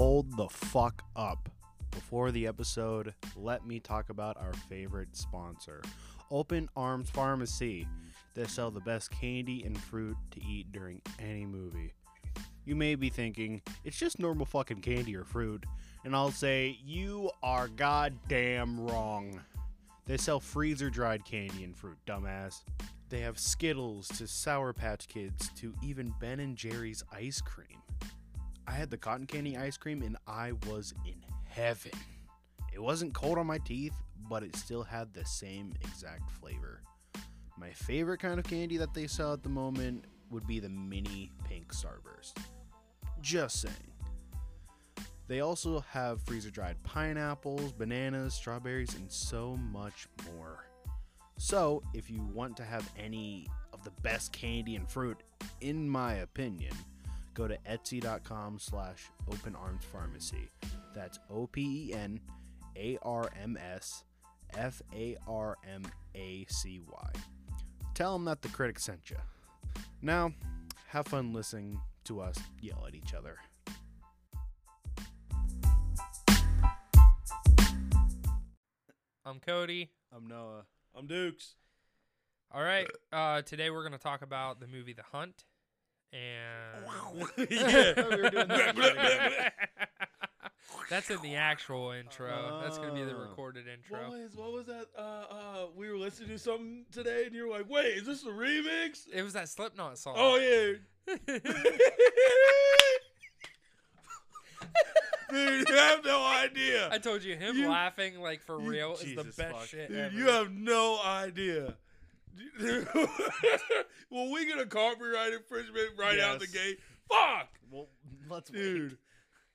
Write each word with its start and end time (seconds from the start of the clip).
hold 0.00 0.34
the 0.34 0.48
fuck 0.48 1.02
up. 1.14 1.50
Before 1.90 2.30
the 2.30 2.46
episode, 2.46 3.12
let 3.36 3.66
me 3.66 3.78
talk 3.78 4.08
about 4.08 4.38
our 4.38 4.54
favorite 4.66 5.14
sponsor, 5.14 5.82
Open 6.30 6.70
Arms 6.74 7.10
Farmacy. 7.10 7.86
They 8.32 8.44
sell 8.44 8.70
the 8.70 8.80
best 8.80 9.10
candy 9.10 9.62
and 9.62 9.78
fruit 9.78 10.16
to 10.30 10.42
eat 10.42 10.72
during 10.72 11.02
any 11.18 11.44
movie. 11.44 11.92
You 12.64 12.76
may 12.76 12.94
be 12.94 13.10
thinking, 13.10 13.60
it's 13.84 13.98
just 13.98 14.18
normal 14.18 14.46
fucking 14.46 14.80
candy 14.80 15.14
or 15.14 15.24
fruit, 15.24 15.66
and 16.06 16.16
I'll 16.16 16.30
say, 16.30 16.78
you 16.82 17.30
are 17.42 17.68
goddamn 17.68 18.80
wrong. 18.80 19.38
They 20.06 20.16
sell 20.16 20.40
freezer 20.40 20.88
dried 20.88 21.26
candy 21.26 21.62
and 21.62 21.76
fruit, 21.76 21.98
dumbass. 22.06 22.62
They 23.10 23.20
have 23.20 23.38
Skittles 23.38 24.08
to 24.16 24.26
Sour 24.26 24.72
Patch 24.72 25.08
Kids 25.08 25.50
to 25.56 25.74
even 25.82 26.14
Ben 26.22 26.40
and 26.40 26.56
Jerry's 26.56 27.04
ice 27.12 27.42
cream. 27.42 27.79
I 28.70 28.74
had 28.74 28.88
the 28.88 28.96
cotton 28.96 29.26
candy 29.26 29.56
ice 29.56 29.76
cream 29.76 30.00
and 30.02 30.16
I 30.28 30.52
was 30.68 30.94
in 31.04 31.16
heaven. 31.44 31.90
It 32.72 32.80
wasn't 32.80 33.14
cold 33.14 33.36
on 33.36 33.48
my 33.48 33.58
teeth, 33.58 33.94
but 34.28 34.44
it 34.44 34.54
still 34.54 34.84
had 34.84 35.12
the 35.12 35.24
same 35.24 35.74
exact 35.80 36.30
flavor. 36.30 36.80
My 37.58 37.70
favorite 37.70 38.20
kind 38.20 38.38
of 38.38 38.44
candy 38.44 38.76
that 38.76 38.94
they 38.94 39.08
sell 39.08 39.32
at 39.32 39.42
the 39.42 39.48
moment 39.48 40.04
would 40.30 40.46
be 40.46 40.60
the 40.60 40.68
mini 40.68 41.32
pink 41.48 41.74
starburst. 41.74 42.34
Just 43.20 43.60
saying. 43.60 43.74
They 45.26 45.40
also 45.40 45.80
have 45.90 46.22
freezer 46.22 46.50
dried 46.50 46.80
pineapples, 46.84 47.72
bananas, 47.72 48.34
strawberries, 48.34 48.94
and 48.94 49.10
so 49.10 49.56
much 49.56 50.06
more. 50.32 50.64
So, 51.38 51.82
if 51.92 52.08
you 52.08 52.22
want 52.32 52.56
to 52.58 52.64
have 52.64 52.88
any 52.96 53.48
of 53.72 53.82
the 53.82 53.90
best 54.02 54.32
candy 54.32 54.76
and 54.76 54.88
fruit, 54.88 55.24
in 55.60 55.88
my 55.88 56.14
opinion, 56.14 56.72
go 57.34 57.48
to 57.48 57.56
etsy.com 57.68 58.58
slash 58.58 59.10
open 59.28 59.54
arms 59.56 59.82
farmacy. 59.92 60.48
That's 60.94 61.18
O 61.30 61.46
P 61.46 61.90
E 61.90 61.94
N 61.94 62.20
A 62.76 62.98
R 63.02 63.30
M 63.40 63.56
S 63.56 64.04
F 64.56 64.82
A 64.94 65.16
R 65.26 65.56
M 65.72 65.82
A 66.14 66.44
C 66.48 66.80
Y. 66.86 67.10
Tell 67.94 68.14
them 68.14 68.24
that 68.24 68.42
the 68.42 68.48
critic 68.48 68.78
sent 68.78 69.10
you. 69.10 69.16
Now, 70.02 70.32
have 70.88 71.06
fun 71.06 71.32
listening 71.32 71.80
to 72.04 72.20
us 72.20 72.36
yell 72.60 72.84
at 72.86 72.94
each 72.94 73.14
other. 73.14 73.38
I'm 79.24 79.38
Cody. 79.38 79.90
I'm 80.14 80.26
Noah. 80.26 80.64
I'm 80.96 81.06
Dukes. 81.06 81.54
All 82.52 82.62
right. 82.62 82.88
Uh, 83.12 83.42
today 83.42 83.70
we're 83.70 83.82
going 83.82 83.92
to 83.92 83.98
talk 83.98 84.22
about 84.22 84.58
the 84.58 84.66
movie 84.66 84.92
The 84.92 85.04
Hunt. 85.12 85.44
And 86.12 86.84
yeah. 87.50 87.94
We 88.08 88.16
were 88.22 88.30
doing 88.30 88.48
that. 88.48 89.52
that's 90.88 91.08
in 91.10 91.20
the 91.22 91.36
actual 91.36 91.92
intro. 91.92 92.60
That's 92.62 92.78
going 92.78 92.90
to 92.90 92.94
be 92.94 93.04
the 93.04 93.14
Oh. 93.16 93.20
recorded 93.28 93.66
What 93.88 94.00
intro. 94.02 94.10
was 94.18 94.34
what 94.34 94.52
was 94.52 94.66
that? 94.66 94.86
Uh, 94.96 95.00
uh, 95.00 95.66
we 95.76 95.88
were 95.88 95.96
listening 95.98 96.30
to 96.30 96.38
something 96.38 96.84
today, 96.90 97.26
and 97.26 97.34
you 97.34 97.46
were 97.46 97.56
like, 97.56 97.68
"Wait, 97.68 97.96
is 97.96 98.06
this 98.06 98.24
a 98.24 98.28
remix?" 98.30 99.06
It 99.12 99.22
was 99.22 99.34
that 99.34 99.48
Slipknot 99.48 99.98
song. 99.98 100.14
Oh 100.16 100.36
yeah, 100.36 101.16
dude, 105.30 105.68
you 105.68 105.74
have 105.74 106.04
no 106.04 106.24
idea. 106.24 106.88
I 106.90 106.98
told 106.98 107.22
you, 107.22 107.36
him 107.36 107.56
You- 107.56 107.68
laughing 107.68 108.20
like 108.20 108.42
for 108.42 108.60
you- 108.60 108.68
real 108.68 108.92
is 108.94 109.00
the 109.00 109.06
Jesus 109.06 109.36
best 109.36 109.54
fuck. 109.56 109.66
shit 109.66 109.88
Dude, 109.88 109.98
ever. 109.98 110.14
you 110.16 110.26
have 110.28 110.50
no 110.52 111.00
idea. 111.04 111.76
well, 114.10 114.30
we 114.32 114.46
get 114.46 114.58
a 114.58 114.66
copyright 114.66 115.32
infringement 115.32 115.90
right 115.98 116.18
out 116.20 116.40
the 116.40 116.46
gate. 116.46 116.78
Fuck, 117.08 117.48
Well, 117.70 117.88
let's 118.28 118.50
dude. 118.50 118.98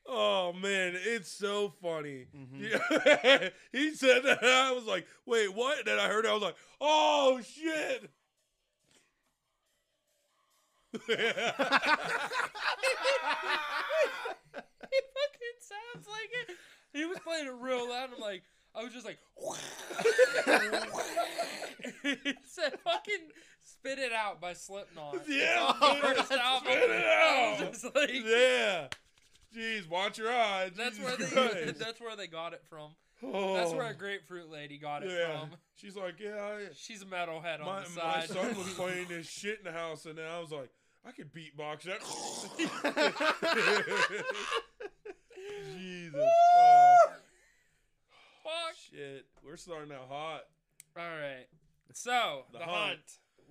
Oh 0.08 0.54
man, 0.54 0.94
it's 0.96 1.32
so 1.32 1.74
funny. 1.82 2.28
Mhm. 2.36 2.60
Yeah. 2.60 3.50
he 3.72 3.94
said 3.96 4.24
that. 4.24 4.42
and 4.44 4.52
I 4.52 4.72
was 4.72 4.86
like, 4.86 5.08
"Wait, 5.26 5.52
what?" 5.54 5.80
And 5.80 5.88
then 5.88 6.00
I 6.00 6.08
heard 6.08 6.26
it. 6.26 6.30
I 6.30 6.34
was 6.34 6.44
like, 6.44 6.56
"Oh 6.80 7.42
shit!" 7.42 8.12
He 14.92 15.02
fucking 15.12 15.60
sounds 15.60 16.08
like 16.08 16.30
it. 16.50 16.56
He 16.94 17.06
was 17.06 17.18
playing 17.20 17.48
it 17.48 17.54
real 17.60 17.90
loud. 17.90 18.10
I'm 18.16 18.22
like, 18.22 18.44
I 18.78 18.84
was 18.84 18.94
just 18.94 19.06
like, 19.06 19.18
said, 22.46 22.74
"Fucking 22.84 23.32
spit 23.64 24.00
it 24.00 24.12
out" 24.12 24.42
by 24.42 24.54
Slipknot. 24.54 25.22
yeah, 25.28 25.72
It's 25.72 25.82
on 25.82 26.00
the 26.02 26.02
spit 26.02 26.12
it- 26.12 26.18
first 26.18 26.32
album. 26.32 26.72
spit 26.74 26.90
it 26.90 27.06
I 27.06 27.56
out. 27.62 27.72
was 27.72 27.82
just 27.82 27.96
like, 27.96 28.12
yeah. 28.14 28.88
Jeez, 29.56 29.88
watch 29.90 30.18
your 30.18 30.32
eyes. 30.34 30.72
that's 30.76 30.98
Jesus 30.98 31.06
where 31.34 31.46
they. 31.48 31.50
Christ. 31.64 31.80
That's 31.80 32.02
where 32.02 32.16
they 32.18 32.28
got 32.28 32.52
it 32.54 32.64
from. 32.70 32.92
Oh. 33.24 33.54
That's 33.56 33.72
where 33.72 33.86
a 33.86 33.92
oh. 33.92 33.94
grapefruit 33.98 34.50
lady 34.52 34.78
got 34.78 35.04
it 35.04 35.10
Yeah. 35.12 35.40
from. 35.40 35.52
She's 35.76 35.96
like, 35.96 36.20
yeah. 36.20 36.36
I, 36.36 36.66
She's 36.76 37.02
a 37.02 37.06
metalhead 37.06 37.62
on 37.62 37.66
my, 37.66 37.84
the 37.84 37.90
my 37.96 38.26
side. 38.26 38.30
son 38.30 38.58
was 38.58 38.74
playing 38.74 39.08
this 39.08 39.28
shit 39.30 39.60
in 39.60 39.64
the 39.64 39.72
house, 39.72 40.06
and 40.06 40.18
then 40.18 40.26
I 40.30 40.40
was 40.42 40.52
like, 40.52 40.70
I 41.08 41.12
could 41.12 41.32
beatbox 41.34 41.84
that. 41.84 42.02
Jesus. 45.76 46.30
Fuck. 48.96 49.02
Fuck. 49.04 49.16
Shit, 49.16 49.26
we're 49.46 49.58
starting 49.58 49.92
out 49.92 50.08
hot. 50.10 50.42
All 50.98 51.04
right. 51.04 51.48
So 51.94 52.44
The 52.52 52.60
the, 52.60 52.64
Hunt. 52.66 52.78
hunt. 52.90 53.00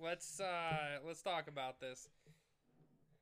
Let's 0.01 0.39
uh 0.39 0.99
let's 1.05 1.21
talk 1.21 1.47
about 1.47 1.79
this. 1.79 2.09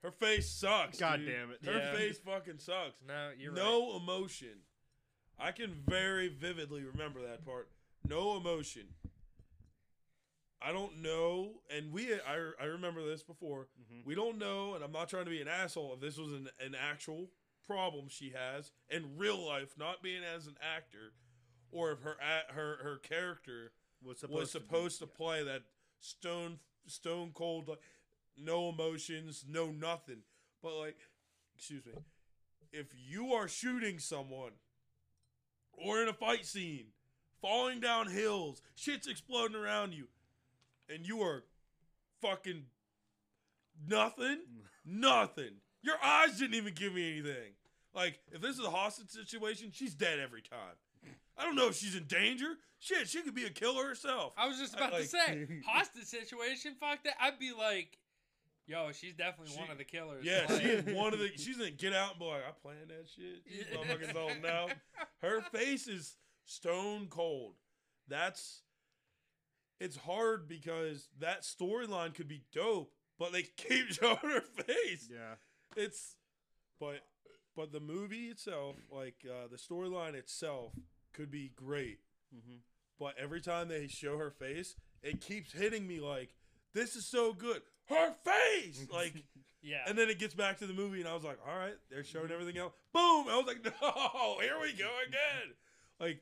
Her 0.01 0.11
face 0.11 0.49
sucks. 0.49 0.99
God 0.99 1.17
dude. 1.19 1.27
damn 1.29 1.51
it. 1.51 1.59
Her 1.65 1.77
Yeah. 1.77 1.93
face 1.93 2.17
fucking 2.19 2.59
sucks. 2.59 3.01
No, 3.07 3.31
you're 3.37 3.51
right. 3.53 3.61
no 3.61 3.95
emotion. 3.95 4.59
I 5.39 5.51
can 5.51 5.73
very 5.87 6.27
vividly 6.29 6.83
remember 6.83 7.21
that 7.27 7.45
part. 7.45 7.69
No 8.07 8.35
emotion. 8.37 8.83
I 10.61 10.71
don't 10.71 11.01
know, 11.01 11.61
and 11.69 11.91
we 11.91 12.13
I, 12.13 12.51
I 12.59 12.65
remember 12.65 13.05
this 13.05 13.21
before. 13.21 13.67
Mhm. 13.91 14.05
We 14.05 14.15
don't 14.15 14.37
know, 14.37 14.75
and 14.75 14.83
I'm 14.83 14.93
not 14.93 15.09
trying 15.09 15.25
to 15.25 15.31
be 15.31 15.41
an 15.41 15.47
asshole. 15.47 15.93
If 15.93 15.99
this 15.99 16.17
was 16.17 16.31
an, 16.31 16.49
an 16.59 16.73
actual 16.75 17.29
problem 17.67 18.07
she 18.09 18.29
has 18.31 18.71
in 18.89 19.17
real 19.17 19.37
life, 19.45 19.77
not 19.77 20.01
being 20.01 20.23
as 20.23 20.47
an 20.47 20.55
actor, 20.61 21.13
or 21.73 21.91
if 21.91 21.99
her 22.01 22.15
her 22.49 22.77
her 22.81 22.97
character 22.97 23.71
was 24.01 24.23
was 24.29 24.51
supposed 24.51 24.99
to, 24.99 25.07
play 25.07 25.43
that 25.43 25.63
stone 25.99 26.59
stone 26.85 27.31
cold 27.33 27.67
like 27.67 27.79
no 28.37 28.69
emotions 28.69 29.45
no 29.49 29.71
nothing. 29.71 30.19
But 30.61 30.77
like 30.77 30.97
excuse 31.55 31.85
me 31.85 31.93
if 32.71 32.87
you 33.07 33.33
are 33.33 33.47
shooting 33.47 33.99
someone 33.99 34.51
or 35.71 36.01
in 36.01 36.07
a 36.07 36.13
fight 36.13 36.45
scene 36.45 36.87
falling 37.41 37.79
down 37.79 38.07
hills 38.07 38.61
shit's 38.75 39.07
exploding 39.07 39.55
around 39.55 39.93
you 39.93 40.07
and 40.89 41.05
you 41.05 41.21
are 41.21 41.43
fucking 42.21 42.63
nothing 43.87 44.39
nothing. 44.85 45.55
Your 45.81 45.95
eyes 46.01 46.39
didn't 46.39 46.55
even 46.55 46.73
give 46.73 46.93
me 46.93 47.11
anything. 47.11 47.53
Like 47.93 48.19
if 48.31 48.41
this 48.41 48.57
is 48.57 48.65
a 48.65 48.69
hostage 48.69 49.09
situation 49.09 49.69
she's 49.71 49.93
dead 49.93 50.19
every 50.19 50.41
time 50.41 50.77
i 51.37 51.43
don't 51.43 51.55
know 51.55 51.67
if 51.67 51.75
she's 51.75 51.95
in 51.95 52.03
danger 52.05 52.53
shit 52.79 53.07
she 53.07 53.21
could 53.21 53.33
be 53.35 53.45
a 53.45 53.49
killer 53.49 53.85
herself 53.87 54.33
I 54.37 54.47
was 54.47 54.59
just 54.59 54.75
I 54.79 54.87
about 54.87 54.99
to 54.99 55.05
say 55.07 55.47
hostage 55.67 56.05
situation. 56.05 56.75
Fuck 56.79 57.03
that. 57.05 57.13
I'd 57.21 57.39
be 57.39 57.51
like, 57.57 57.97
yo, 58.67 58.91
she's 58.91 59.13
definitely 59.13 59.53
She- 59.53 59.59
one 59.59 59.71
of 59.71 59.77
the 59.77 59.83
killers. 59.85 60.23
Yeah, 60.25 60.45
Like- 60.49 60.61
she 60.61 60.67
is 60.67 60.95
one 60.95 61.13
of 61.13 61.19
the. 61.19 61.29
She's 61.37 61.57
gonna 61.57 61.71
get 61.71 61.93
out 61.93 62.11
and 62.11 62.19
be 62.19 62.25
like, 62.25 62.41
I 62.47 62.51
planned 62.61 62.89
that 62.89 63.07
shit. 63.09 63.45
These 63.45 63.65
motherfuckers 63.75 64.13
don't 64.13 64.41
know. 64.41 64.67
Her 65.21 65.41
face 65.53 65.87
is 65.87 66.15
stone 66.45 67.07
cold. 67.09 67.55
That's. 68.07 68.61
It's 69.79 69.97
hard 69.97 70.47
because 70.47 71.07
that 71.19 71.41
storyline 71.43 72.13
could 72.13 72.27
be 72.27 72.43
dope, 72.53 72.91
but 73.19 73.31
they 73.33 73.43
keep 73.57 73.87
showing 73.91 74.17
her 74.23 74.41
face. 74.41 75.09
Yeah. 75.11 75.35
It's, 75.75 76.15
but, 76.79 76.99
but 77.55 77.71
the 77.73 77.79
movie 77.79 78.27
itself, 78.27 78.75
like 78.91 79.15
uh, 79.29 79.47
the 79.51 79.57
storyline 79.57 80.13
itself, 80.13 80.71
could 81.13 81.31
be 81.31 81.51
great. 81.55 81.99
Mm-hmm. 82.35 82.57
But 82.99 83.15
every 83.17 83.41
time 83.41 83.67
they 83.67 83.87
show 83.87 84.17
her 84.17 84.29
face, 84.31 84.75
it 85.01 85.21
keeps 85.21 85.51
hitting 85.51 85.87
me 85.87 85.99
like, 85.99 86.29
this 86.73 86.95
is 86.95 87.05
so 87.05 87.33
good. 87.33 87.61
Her 87.89 88.13
face, 88.23 88.85
like. 88.93 89.13
yeah. 89.61 89.81
And 89.87 89.97
then 89.97 90.09
it 90.09 90.19
gets 90.19 90.33
back 90.33 90.57
to 90.59 90.67
the 90.67 90.73
movie, 90.73 90.99
and 90.99 91.09
I 91.09 91.13
was 91.13 91.23
like, 91.23 91.37
all 91.47 91.57
right, 91.57 91.75
they're 91.91 92.03
showing 92.03 92.31
everything 92.31 92.57
else. 92.57 92.73
Boom! 92.93 93.25
I 93.29 93.35
was 93.37 93.45
like, 93.45 93.63
no, 93.81 94.37
here 94.41 94.55
we 94.61 94.73
go 94.73 94.89
again. 95.07 95.53
Like, 95.99 96.21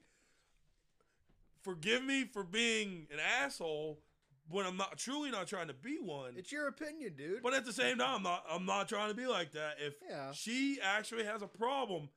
forgive 1.61 2.03
me 2.03 2.25
for 2.25 2.43
being 2.43 3.07
an 3.11 3.19
asshole 3.43 3.99
when 4.49 4.65
I'm 4.65 4.77
not 4.77 4.97
truly 4.97 5.31
not 5.31 5.47
trying 5.47 5.67
to 5.67 5.73
be 5.73 5.97
one. 6.01 6.33
It's 6.35 6.51
your 6.51 6.67
opinion, 6.67 7.13
dude. 7.17 7.43
But 7.43 7.53
at 7.53 7.65
the 7.65 7.71
same 7.73 7.97
time, 7.99 8.15
I'm 8.17 8.23
not 8.23 8.43
I'm 8.49 8.65
not 8.65 8.89
trying 8.89 9.09
to 9.09 9.15
be 9.15 9.27
like 9.27 9.51
that. 9.53 9.75
If 9.79 9.93
Yeah. 10.07 10.31
she 10.33 10.79
actually 10.83 11.23
has 11.25 11.41
a 11.41 11.47
problem, 11.47 12.09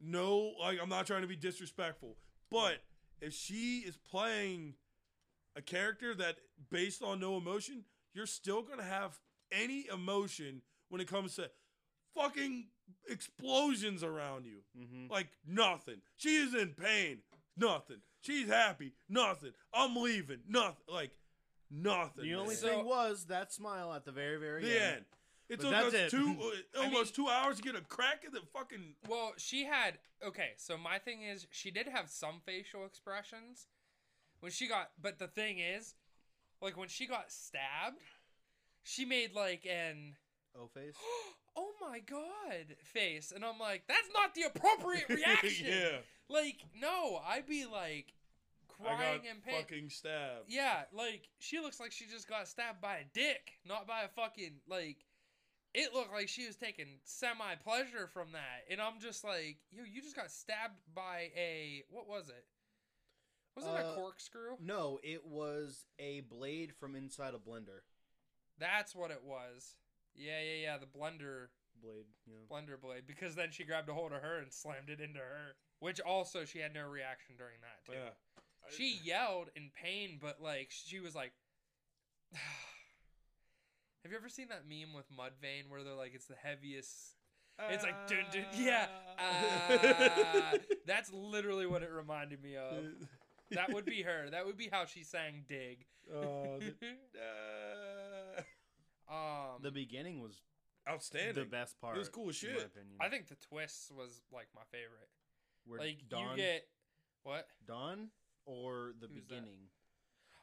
no, 0.00 0.52
like 0.60 0.78
I'm 0.80 0.88
not 0.88 1.06
trying 1.06 1.22
to 1.22 1.28
be 1.28 1.36
disrespectful. 1.36 2.16
But 2.50 2.78
if 3.20 3.32
she 3.34 3.78
is 3.78 3.96
playing 3.96 4.74
a 5.56 5.62
character 5.62 6.14
that 6.14 6.36
based 6.70 7.02
on 7.02 7.20
no 7.20 7.36
emotion, 7.36 7.84
you're 8.14 8.26
still 8.26 8.62
gonna 8.62 8.84
have 8.84 9.18
any 9.52 9.86
emotion 9.92 10.62
when 10.88 11.00
it 11.00 11.08
comes 11.08 11.34
to 11.36 11.50
fucking 12.14 12.66
explosions 13.08 14.02
around 14.02 14.46
you. 14.46 14.58
Mm-hmm. 14.78 15.10
Like 15.12 15.28
nothing. 15.46 15.96
She 16.16 16.36
is 16.36 16.54
in 16.54 16.70
pain. 16.70 17.18
Nothing. 17.56 17.98
She's 18.20 18.48
happy. 18.48 18.92
Nothing. 19.08 19.52
I'm 19.72 19.96
leaving. 19.96 20.40
Nothing. 20.48 20.84
Like 20.88 21.10
nothing. 21.70 22.24
The 22.24 22.34
only 22.34 22.48
man. 22.48 22.56
So- 22.56 22.68
thing 22.68 22.84
was 22.84 23.26
that 23.26 23.52
smile 23.52 23.92
at 23.92 24.04
the 24.04 24.12
very, 24.12 24.38
very 24.38 24.62
the 24.62 24.82
end. 24.82 24.96
end. 24.96 25.04
It 25.48 25.60
But 25.60 25.70
took 25.70 25.74
us 25.74 25.94
it. 25.94 26.10
two, 26.10 26.36
uh, 26.76 26.80
I 26.80 26.84
almost 26.84 27.16
mean- 27.18 27.26
two 27.26 27.30
hours 27.32 27.56
to 27.56 27.62
get 27.62 27.74
a 27.74 27.80
crack 27.80 28.22
at 28.26 28.32
the 28.32 28.40
fucking. 28.52 28.94
Well, 29.08 29.32
she 29.38 29.64
had 29.64 29.98
okay. 30.26 30.50
So 30.56 30.76
my 30.76 30.98
thing 30.98 31.22
is, 31.22 31.46
she 31.50 31.70
did 31.70 31.86
have 31.88 32.10
some 32.10 32.40
facial 32.44 32.84
expressions 32.84 33.66
when 34.40 34.52
she 34.52 34.68
got. 34.68 34.90
But 35.00 35.18
the 35.18 35.26
thing 35.28 35.58
is, 35.58 35.94
like 36.60 36.76
when 36.76 36.88
she 36.88 37.06
got 37.06 37.32
stabbed, 37.32 38.00
she 38.82 39.04
made 39.04 39.34
like 39.34 39.66
an 39.66 40.16
oh 40.58 40.66
face. 40.68 40.94
"Oh 41.56 41.72
my 41.80 41.98
god" 42.00 42.76
face, 42.84 43.32
and 43.34 43.44
I'm 43.44 43.58
like, 43.58 43.82
that's 43.88 44.08
not 44.14 44.34
the 44.34 44.42
appropriate 44.42 45.08
reaction. 45.08 45.66
yeah. 45.68 45.98
Like, 46.28 46.58
no, 46.78 47.20
I'd 47.26 47.46
be 47.48 47.64
like 47.64 48.12
I 48.80 48.84
crying 48.84 49.22
got 49.22 49.26
in 49.30 49.40
pain. 49.40 49.62
fucking 49.62 49.88
stabbed. 49.90 50.44
Yeah, 50.46 50.82
like 50.92 51.22
she 51.38 51.58
looks 51.58 51.80
like 51.80 51.90
she 51.90 52.04
just 52.04 52.28
got 52.28 52.46
stabbed 52.48 52.80
by 52.82 52.98
a 52.98 53.04
dick, 53.14 53.54
not 53.66 53.86
by 53.88 54.02
a 54.02 54.08
fucking 54.08 54.60
like. 54.68 54.98
It 55.74 55.92
looked 55.94 56.12
like 56.12 56.28
she 56.28 56.46
was 56.46 56.56
taking 56.56 56.86
semi 57.04 57.54
pleasure 57.62 58.06
from 58.06 58.32
that, 58.32 58.64
and 58.70 58.80
I'm 58.80 59.00
just 59.00 59.22
like, 59.22 59.58
yo, 59.70 59.84
you 59.84 60.00
just 60.02 60.16
got 60.16 60.30
stabbed 60.30 60.80
by 60.94 61.30
a 61.36 61.84
what 61.90 62.08
was 62.08 62.28
it? 62.28 62.44
Was 63.54 63.64
it 63.66 63.70
a 63.70 63.88
Uh, 63.88 63.94
corkscrew? 63.94 64.56
No, 64.60 64.98
it 65.02 65.26
was 65.26 65.84
a 65.98 66.20
blade 66.20 66.72
from 66.74 66.94
inside 66.94 67.34
a 67.34 67.38
blender. 67.38 67.80
That's 68.58 68.94
what 68.94 69.10
it 69.10 69.22
was. 69.24 69.76
Yeah, 70.14 70.40
yeah, 70.40 70.62
yeah. 70.62 70.78
The 70.78 70.86
blender, 70.86 71.48
Blade, 71.82 72.06
you 72.26 72.34
know. 72.34 72.40
blender 72.50 72.80
blade. 72.80 73.06
Because 73.06 73.34
then 73.34 73.50
she 73.52 73.64
grabbed 73.64 73.88
a 73.88 73.94
hold 73.94 74.12
of 74.12 74.22
her 74.22 74.38
and 74.38 74.52
slammed 74.52 74.90
it 74.90 75.00
into 75.00 75.20
her. 75.20 75.54
Which 75.80 76.00
also 76.00 76.44
she 76.44 76.58
had 76.60 76.74
no 76.74 76.88
reaction 76.88 77.36
during 77.36 77.60
that 77.60 77.84
too. 77.84 77.98
Yeah. 77.98 78.70
She 78.76 78.98
yelled 79.04 79.50
in 79.54 79.70
pain, 79.70 80.18
but 80.20 80.40
like 80.42 80.68
she 80.70 80.98
was 81.00 81.14
like. 81.14 81.32
Have 84.02 84.12
you 84.12 84.18
ever 84.18 84.28
seen 84.28 84.48
that 84.48 84.62
meme 84.68 84.94
with 84.94 85.06
Mudvayne 85.10 85.68
where 85.68 85.82
they're 85.82 85.94
like, 85.94 86.12
it's 86.14 86.26
the 86.26 86.36
heaviest? 86.42 87.16
It's 87.70 87.82
like, 87.82 88.06
dun, 88.06 88.18
dun, 88.32 88.44
yeah. 88.56 88.86
Uh, 89.18 90.58
that's 90.86 91.12
literally 91.12 91.66
what 91.66 91.82
it 91.82 91.90
reminded 91.90 92.40
me 92.42 92.56
of. 92.56 92.72
That 93.50 93.72
would 93.72 93.84
be 93.84 94.02
her. 94.04 94.30
That 94.30 94.46
would 94.46 94.56
be 94.56 94.68
how 94.70 94.84
she 94.84 95.02
sang 95.02 95.44
"Dig." 95.48 95.84
Uh, 96.08 96.58
the- 96.60 96.74
uh, 99.10 99.12
um, 99.12 99.62
The 99.62 99.72
beginning 99.72 100.20
was 100.22 100.40
outstanding. 100.88 101.34
the 101.34 101.44
best 101.50 101.80
part. 101.80 101.96
It 101.96 101.98
was 101.98 102.08
cool 102.08 102.28
as 102.28 102.36
shit. 102.36 102.70
I 103.00 103.08
think 103.08 103.26
the 103.28 103.34
twists 103.36 103.90
was 103.90 104.20
like 104.32 104.46
my 104.54 104.62
favorite. 104.70 105.08
Where 105.66 105.80
like 105.80 106.08
Dawn, 106.08 106.30
you 106.30 106.36
get 106.36 106.66
what? 107.24 107.48
Dawn 107.66 108.08
or 108.46 108.92
the 109.00 109.08
Who's 109.08 109.24
that? 109.28 109.42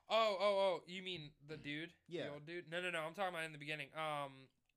Beginning. 0.07 0.28
Oh, 0.28 0.38
oh, 0.40 0.57
oh! 0.60 0.81
You 0.88 1.02
mean 1.04 1.31
the 1.48 1.57
dude? 1.57 1.94
Yeah. 2.07 2.25
The 2.25 2.34
old 2.34 2.46
dude? 2.46 2.66
No, 2.72 2.81
no, 2.81 2.90
no. 2.90 3.00
I'm 3.00 3.13
talking 3.13 3.34
about 3.34 3.46
in 3.46 3.52
the 3.52 3.57
beginning. 3.57 3.88
Um, 3.96 4.31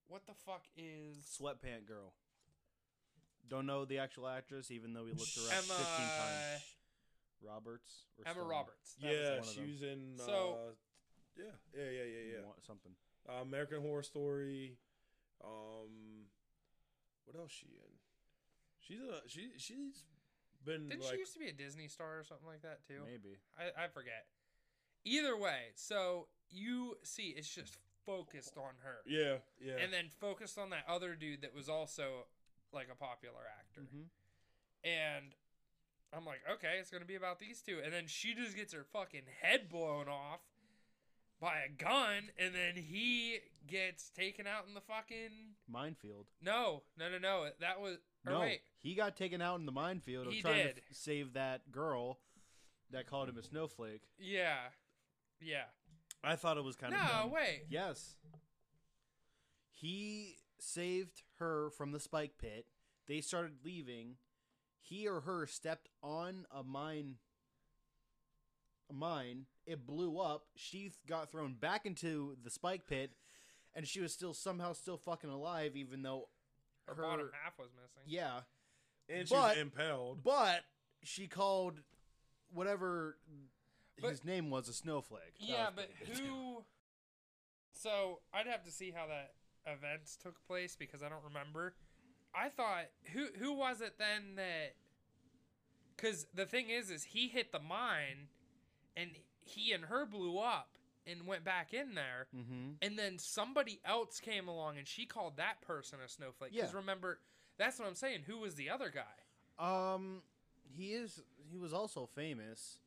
what 0.08 0.26
the 0.26 0.34
fuck 0.46 0.64
is 0.76 1.18
Sweatpant 1.40 1.86
girl. 1.86 2.14
Don't 3.48 3.66
know 3.66 3.84
the 3.84 3.98
actual 3.98 4.28
actress, 4.28 4.70
even 4.70 4.92
though 4.92 5.04
we 5.04 5.12
looked 5.12 5.36
her 5.36 5.46
up 5.48 5.52
Emma? 5.52 5.74
fifteen 5.74 6.06
times. 6.06 6.62
Roberts. 7.40 8.04
Or 8.18 8.24
Emma 8.26 8.40
Stone? 8.40 8.48
Roberts. 8.50 8.96
That 9.00 9.08
yeah, 9.08 9.16
it. 9.16 9.30
one 9.30 9.38
of 9.38 9.46
she 9.46 9.60
them. 9.60 9.70
was 9.70 9.82
in. 9.82 10.00
So- 10.18 10.58
uh, 10.58 10.72
yeah, 11.38 11.44
yeah, 11.72 11.90
yeah, 11.90 12.02
yeah, 12.02 12.24
yeah. 12.32 12.52
Something. 12.66 12.92
Uh, 13.28 13.42
American 13.42 13.80
Horror 13.80 14.02
Story. 14.02 14.76
Um, 15.44 16.26
what 17.24 17.38
else 17.38 17.52
she 17.52 17.66
in? 17.66 17.94
She's 18.80 18.98
a 18.98 19.22
she. 19.28 19.52
She's 19.56 20.02
been 20.64 20.88
Didn't 20.88 21.04
like 21.04 21.12
she 21.12 21.18
used 21.18 21.34
to 21.34 21.38
be 21.38 21.48
a 21.48 21.52
Disney 21.52 21.86
star 21.86 22.18
or 22.18 22.24
something 22.24 22.48
like 22.48 22.62
that 22.62 22.82
too? 22.88 23.06
Maybe. 23.06 23.38
I, 23.56 23.84
I 23.84 23.88
forget. 23.88 24.26
Either 25.08 25.36
way, 25.36 25.68
so 25.74 26.28
you 26.50 26.96
see, 27.02 27.28
it's 27.36 27.52
just 27.54 27.76
focused 28.06 28.56
on 28.56 28.72
her, 28.82 28.96
yeah, 29.06 29.36
yeah. 29.60 29.76
and 29.82 29.92
then 29.92 30.06
focused 30.20 30.58
on 30.58 30.70
that 30.70 30.84
other 30.88 31.14
dude 31.14 31.42
that 31.42 31.54
was 31.54 31.68
also 31.68 32.26
like 32.72 32.88
a 32.92 32.94
popular 32.94 33.40
actor. 33.58 33.82
Mhm. 33.82 34.08
And 34.84 35.34
I'm 36.12 36.24
like, 36.24 36.40
okay, 36.50 36.76
it's 36.78 36.90
gonna 36.90 37.04
be 37.04 37.16
about 37.16 37.38
these 37.38 37.60
two, 37.62 37.80
and 37.84 37.92
then 37.92 38.06
she 38.06 38.34
just 38.34 38.56
gets 38.56 38.72
her 38.72 38.84
fucking 38.84 39.24
head 39.42 39.68
blown 39.68 40.08
off 40.08 40.40
by 41.40 41.58
a 41.60 41.68
gun, 41.68 42.30
and 42.38 42.54
then 42.54 42.74
he 42.76 43.38
gets 43.66 44.10
taken 44.10 44.46
out 44.46 44.66
in 44.66 44.74
the 44.74 44.80
fucking 44.80 45.56
Minefield. 45.68 46.26
no, 46.40 46.82
no, 46.96 47.08
no, 47.10 47.18
no. 47.18 47.50
That 47.60 47.80
was 47.80 47.98
No, 48.24 48.40
wait, 48.40 48.60
he 48.78 48.94
got 48.94 49.16
taken 49.16 49.40
out 49.42 49.58
in 49.60 49.66
the 49.66 49.72
minefield 49.72 50.26
of 50.28 50.32
He 50.32 50.40
trying 50.42 50.66
to 50.66 50.74
did. 50.74 50.78
f- 50.90 50.96
save 50.96 51.34
that 51.34 51.70
girl 51.70 52.18
that 52.90 53.06
called 53.06 53.28
him 53.28 53.36
a 53.38 53.42
snowflake. 53.42 54.02
yeah, 54.18 54.70
yeah. 55.40 55.64
I 56.24 56.36
thought 56.36 56.56
it 56.56 56.64
was 56.64 56.76
kind 56.76 56.92
no, 56.92 56.98
of 57.00 57.08
dumb. 57.08 57.30
wait. 57.30 57.62
Yes. 57.70 58.14
He 59.72 60.36
saved 60.58 61.22
her 61.38 61.70
from 61.70 61.92
the 61.92 62.00
spike 62.00 62.32
pit. 62.40 62.66
They 63.06 63.20
started 63.20 63.52
leaving. 63.64 64.16
He 64.80 65.06
or 65.06 65.20
her 65.20 65.46
stepped 65.46 65.88
on 66.02 66.46
a 66.50 66.62
mine. 66.62 67.16
A 68.90 68.92
mine. 68.92 69.46
It 69.66 69.86
blew 69.86 70.18
up. 70.18 70.46
She 70.56 70.92
got 71.06 71.30
thrown 71.30 71.54
back 71.54 71.86
into 71.86 72.36
the 72.42 72.50
spike 72.50 72.86
pit, 72.86 73.12
and 73.74 73.86
she 73.86 74.00
was 74.00 74.12
still 74.12 74.34
somehow 74.34 74.72
still 74.72 74.96
fucking 74.96 75.30
alive, 75.30 75.76
even 75.76 76.02
though 76.02 76.28
Her, 76.86 76.94
her. 76.94 77.02
bottom 77.02 77.30
half 77.44 77.58
was 77.58 77.68
missing. 77.76 78.02
Yeah, 78.06 78.40
and 79.08 79.28
she 79.28 79.34
was 79.34 79.56
impaled. 79.58 80.24
but 80.24 80.62
she 81.04 81.28
called 81.28 81.80
whatever 82.50 83.18
But- 84.00 84.10
his 84.10 84.24
name 84.24 84.50
was 84.50 84.68
a 84.68 84.72
snowflake. 84.72 85.38
That 85.40 85.46
Yeah, 85.48 85.70
but 85.74 85.90
who? 86.16 86.64
So 87.72 88.20
I'd 88.32 88.46
have 88.46 88.64
to 88.64 88.70
see 88.70 88.90
how 88.90 89.06
that 89.06 89.34
events 89.66 90.16
took 90.16 90.44
place 90.46 90.76
because 90.76 91.02
I 91.02 91.08
don't 91.08 91.24
remember. 91.24 91.74
I 92.34 92.48
thought 92.48 92.86
who 93.12 93.26
who 93.38 93.52
was 93.52 93.80
it 93.80 93.98
then 93.98 94.34
that? 94.36 94.74
Because 95.96 96.26
the 96.34 96.46
thing 96.46 96.70
is, 96.70 96.90
is 96.90 97.02
he 97.04 97.28
hit 97.28 97.50
the 97.52 97.58
mine, 97.58 98.28
and 98.96 99.10
he 99.40 99.72
and 99.72 99.86
her 99.86 100.06
blew 100.06 100.38
up 100.38 100.78
and 101.06 101.26
went 101.26 101.42
back 101.44 101.72
in 101.72 101.94
there, 101.94 102.28
Mhm. 102.36 102.76
and 102.82 102.98
then 102.98 103.18
somebody 103.18 103.80
else 103.84 104.20
came 104.20 104.46
along 104.46 104.76
and 104.78 104.86
she 104.86 105.06
called 105.06 105.36
that 105.38 105.60
person 105.62 105.98
a 106.00 106.08
snowflake. 106.08 106.52
Because 106.52 106.70
Yeah. 106.72 106.76
remember, 106.76 107.20
that's 107.56 107.78
what 107.78 107.88
I'm 107.88 107.94
saying. 107.94 108.24
Who 108.24 108.38
was 108.38 108.54
the 108.56 108.68
other 108.70 108.90
guy? 108.90 109.14
Um, 109.58 110.22
he 110.76 110.92
is. 110.92 111.22
He 111.50 111.56
was 111.56 111.72
also 111.72 112.06
famous. 112.06 112.78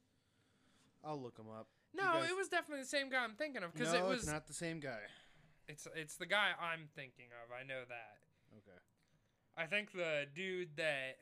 I'll 1.04 1.22
look 1.22 1.38
him 1.38 1.50
up. 1.50 1.68
No, 1.94 2.04
guys- 2.04 2.30
it 2.30 2.36
was 2.36 2.48
definitely 2.48 2.84
the 2.84 2.90
same 2.90 3.10
guy 3.10 3.24
I'm 3.24 3.36
thinking 3.36 3.64
of 3.64 3.74
because 3.74 3.94
no, 3.94 4.00
it 4.00 4.08
was. 4.08 4.20
it's 4.20 4.32
not 4.32 4.48
the 4.48 4.54
same 4.54 4.80
guy. 4.80 5.00
It's 5.68 5.88
it's 5.96 6.16
the 6.18 6.26
guy 6.26 6.52
I'm 6.60 6.88
thinking 6.96 7.28
of. 7.44 7.52
I 7.52 7.64
know 7.64 7.82
that. 7.88 8.18
Okay. 8.58 8.80
I 9.58 9.66
think 9.66 9.92
the 9.92 10.26
dude 10.34 10.78
that 10.78 11.18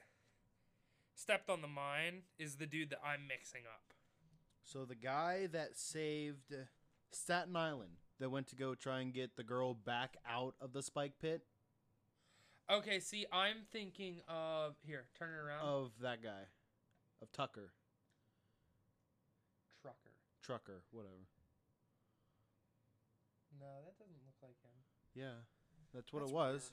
stepped 1.16 1.50
on 1.50 1.62
the 1.62 1.68
mine 1.68 2.24
is 2.38 2.56
the 2.56 2.66
dude 2.66 2.92
that 2.92 3.00
I'm 3.04 3.28
mixing 3.28 3.62
up. 3.66 3.94
So 4.64 4.86
the 4.86 4.96
guy 4.96 5.48
that 5.48 5.78
saved 5.78 6.54
Staten 7.12 7.56
Island, 7.56 7.98
that 8.20 8.30
went 8.30 8.48
to 8.48 8.56
go 8.56 8.76
try 8.76 9.00
and 9.00 9.14
get 9.14 9.36
the 9.36 9.44
girl 9.44 9.74
back 9.74 10.18
out 10.28 10.56
of 10.62 10.74
the 10.74 10.84
spike 10.84 11.14
pit 11.20 11.44
Okay, 12.72 13.00
see, 13.00 13.26
I'm 13.34 13.66
thinking 13.72 14.22
of 14.28 14.76
here. 14.86 15.06
Turn 15.18 15.30
it 15.32 15.38
around. 15.44 15.68
of 15.68 15.92
that 16.02 16.22
guy, 16.22 16.44
of 17.20 17.32
Tucker, 17.32 17.72
Trucker. 20.50 20.82
Whatever. 20.90 21.14
No, 23.60 23.68
that 23.86 24.00
doesn't 24.00 24.18
look 24.26 24.34
like 24.42 24.58
him. 24.64 24.74
Yeah, 25.14 25.46
that's 25.94 26.12
what 26.12 26.22
That's 26.22 26.32
it 26.32 26.36
was. 26.36 26.72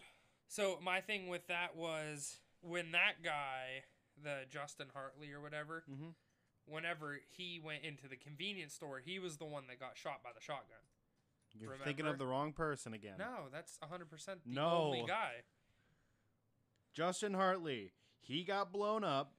So 0.48 0.78
my 0.82 1.02
thing 1.02 1.28
with 1.28 1.46
that 1.48 1.76
was 1.76 2.38
when 2.62 2.92
that 2.92 3.22
guy, 3.22 3.84
the 4.22 4.44
Justin 4.48 4.86
Hartley 4.94 5.30
or 5.32 5.42
whatever, 5.42 5.84
Mm-hmm. 5.90 6.10
whenever 6.64 7.20
he 7.36 7.60
went 7.62 7.84
into 7.84 8.08
the 8.08 8.16
convenience 8.16 8.72
store, 8.72 9.00
he 9.04 9.18
was 9.18 9.36
the 9.36 9.44
one 9.44 9.64
that 9.68 9.78
got 9.78 9.98
shot 9.98 10.22
by 10.24 10.30
the 10.34 10.40
shotgun. 10.40 10.78
You're 11.58 11.76
thinking 11.84 12.06
of 12.06 12.16
the 12.18 12.26
wrong 12.26 12.52
person 12.52 12.94
again. 12.94 13.14
No, 13.18 13.48
that's 13.52 13.78
100% 13.78 14.08
the 14.24 14.38
No. 14.46 14.70
only 14.84 15.04
guy. 15.06 15.42
Justin 16.94 17.34
Hartley. 17.34 17.92
He 18.20 18.42
got 18.42 18.72
blown 18.72 19.04
up 19.04 19.34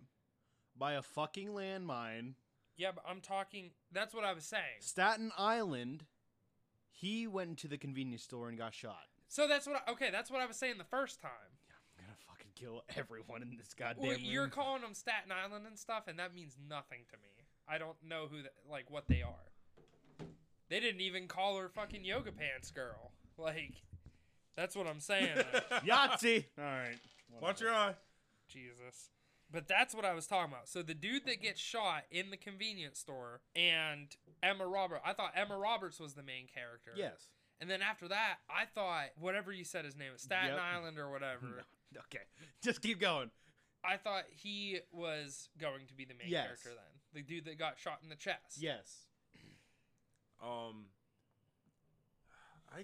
by 0.78 0.94
a 0.94 1.02
fucking 1.02 1.50
landmine. 1.50 2.34
Yeah, 2.78 2.92
but 2.94 3.04
I'm 3.10 3.22
talking. 3.22 3.72
That's 3.92 4.14
what 4.14 4.24
I 4.24 4.34
was 4.34 4.46
saying. 4.46 4.80
Staten 4.82 5.32
Island. 5.38 6.06
He 6.92 7.28
went 7.28 7.50
into 7.52 7.68
the 7.68 7.78
convenience 7.78 8.24
store 8.24 8.50
and 8.50 8.58
got 8.58 8.74
shot. 8.74 9.04
So 9.28 9.48
that's 9.48 9.68
what. 9.68 9.84
I, 9.88 9.92
okay, 9.92 10.10
that's 10.12 10.32
what 10.32 10.42
I 10.42 10.46
was 10.46 10.56
saying 10.58 10.76
the 10.78 10.84
first 10.84 11.22
time. 11.22 11.32
Yeah, 11.70 11.76
I'm 12.00 12.06
gonna 12.06 12.18
fucking 12.28 12.52
kill 12.56 12.84
everyone 12.96 13.42
in 13.44 13.56
this 13.58 13.74
goddamn 13.74 14.02
Well, 14.04 14.12
room. 14.12 14.22
you're 14.24 14.48
calling 14.48 14.82
them 14.82 14.94
Staten 14.94 15.32
Island 15.32 15.66
and 15.68 15.78
stuff, 15.78 16.08
and 16.08 16.18
that 16.20 16.34
means 16.34 16.56
nothing 16.70 17.00
to 17.12 17.18
me. 17.18 17.30
I 17.68 17.78
don't 17.78 17.98
know 18.04 18.28
who, 18.32 18.44
the, 18.44 18.50
like, 18.72 18.90
what 18.90 19.08
they 19.08 19.22
are. 19.22 20.26
They 20.70 20.80
didn't 20.80 21.02
even 21.02 21.28
call 21.28 21.58
her 21.58 21.70
fucking 21.70 22.04
yoga 22.06 22.32
pants 22.32 22.72
girl. 22.72 23.12
Like, 23.38 23.74
That's 24.56 24.76
what 24.76 24.88
I'm 24.88 25.00
saying. 25.00 25.36
though. 25.36 25.60
Yahtzee. 25.86 26.46
All 26.58 26.64
right. 26.64 26.98
Watch 27.42 27.62
your 27.62 27.72
eye. 27.74 27.94
Jesus. 28.48 29.10
But 29.52 29.68
that's 29.68 29.96
what 29.96 30.04
I 30.04 30.14
was 30.14 30.28
talking 30.28 30.52
about. 30.52 30.68
So 30.68 30.82
the 30.82 30.94
dude 30.94 31.26
that 31.26 31.42
gets 31.42 31.60
shot 31.62 32.04
in 32.12 32.32
the 32.32 32.38
convenience 32.38 33.00
store 33.00 33.42
and 33.56 34.08
Emma 34.44 34.68
Roberts, 34.68 35.02
I 35.06 35.14
thought 35.14 35.32
Emma 35.36 35.58
Roberts 35.58 36.00
was 36.00 36.14
the 36.16 36.24
main 36.24 36.48
character. 36.54 36.92
Yes. 36.96 37.30
And 37.62 37.70
then 37.70 37.82
after 37.82 38.08
that, 38.10 38.36
I 38.50 38.66
thought 38.66 39.06
whatever 39.18 39.52
you 39.54 39.64
said 39.64 39.86
his 39.86 39.96
name 39.96 40.12
was 40.12 40.22
Staten 40.22 40.52
Yep. 40.56 40.60
Island 40.76 40.98
or 41.00 41.10
whatever. 41.12 41.64
Okay. 41.98 42.24
Just 42.62 42.82
keep 42.82 43.00
going. 43.00 43.32
I 43.82 43.96
thought 43.96 44.26
he 44.30 44.80
was 44.92 45.48
going 45.58 45.88
to 45.88 45.94
be 45.94 46.04
the 46.04 46.14
main 46.16 46.28
Yes. 46.28 46.46
character 46.46 46.70
then. 46.72 47.00
The 47.14 47.22
dude 47.22 47.46
that 47.46 47.58
got 47.58 47.80
shot 47.80 48.00
in 48.04 48.10
the 48.10 48.16
chest. 48.18 48.58
Yes. 48.60 49.06
Um, 50.44 50.86
I. 52.72 52.84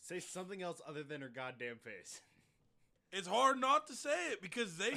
Say 0.00 0.20
something 0.20 0.60
else 0.60 0.82
other 0.86 1.02
than 1.02 1.20
her 1.22 1.30
goddamn 1.34 1.76
face. 1.78 2.20
It's 3.16 3.28
hard 3.28 3.60
not 3.60 3.86
to 3.86 3.94
say 3.94 4.32
it 4.32 4.42
because 4.42 4.76
they 4.76 4.92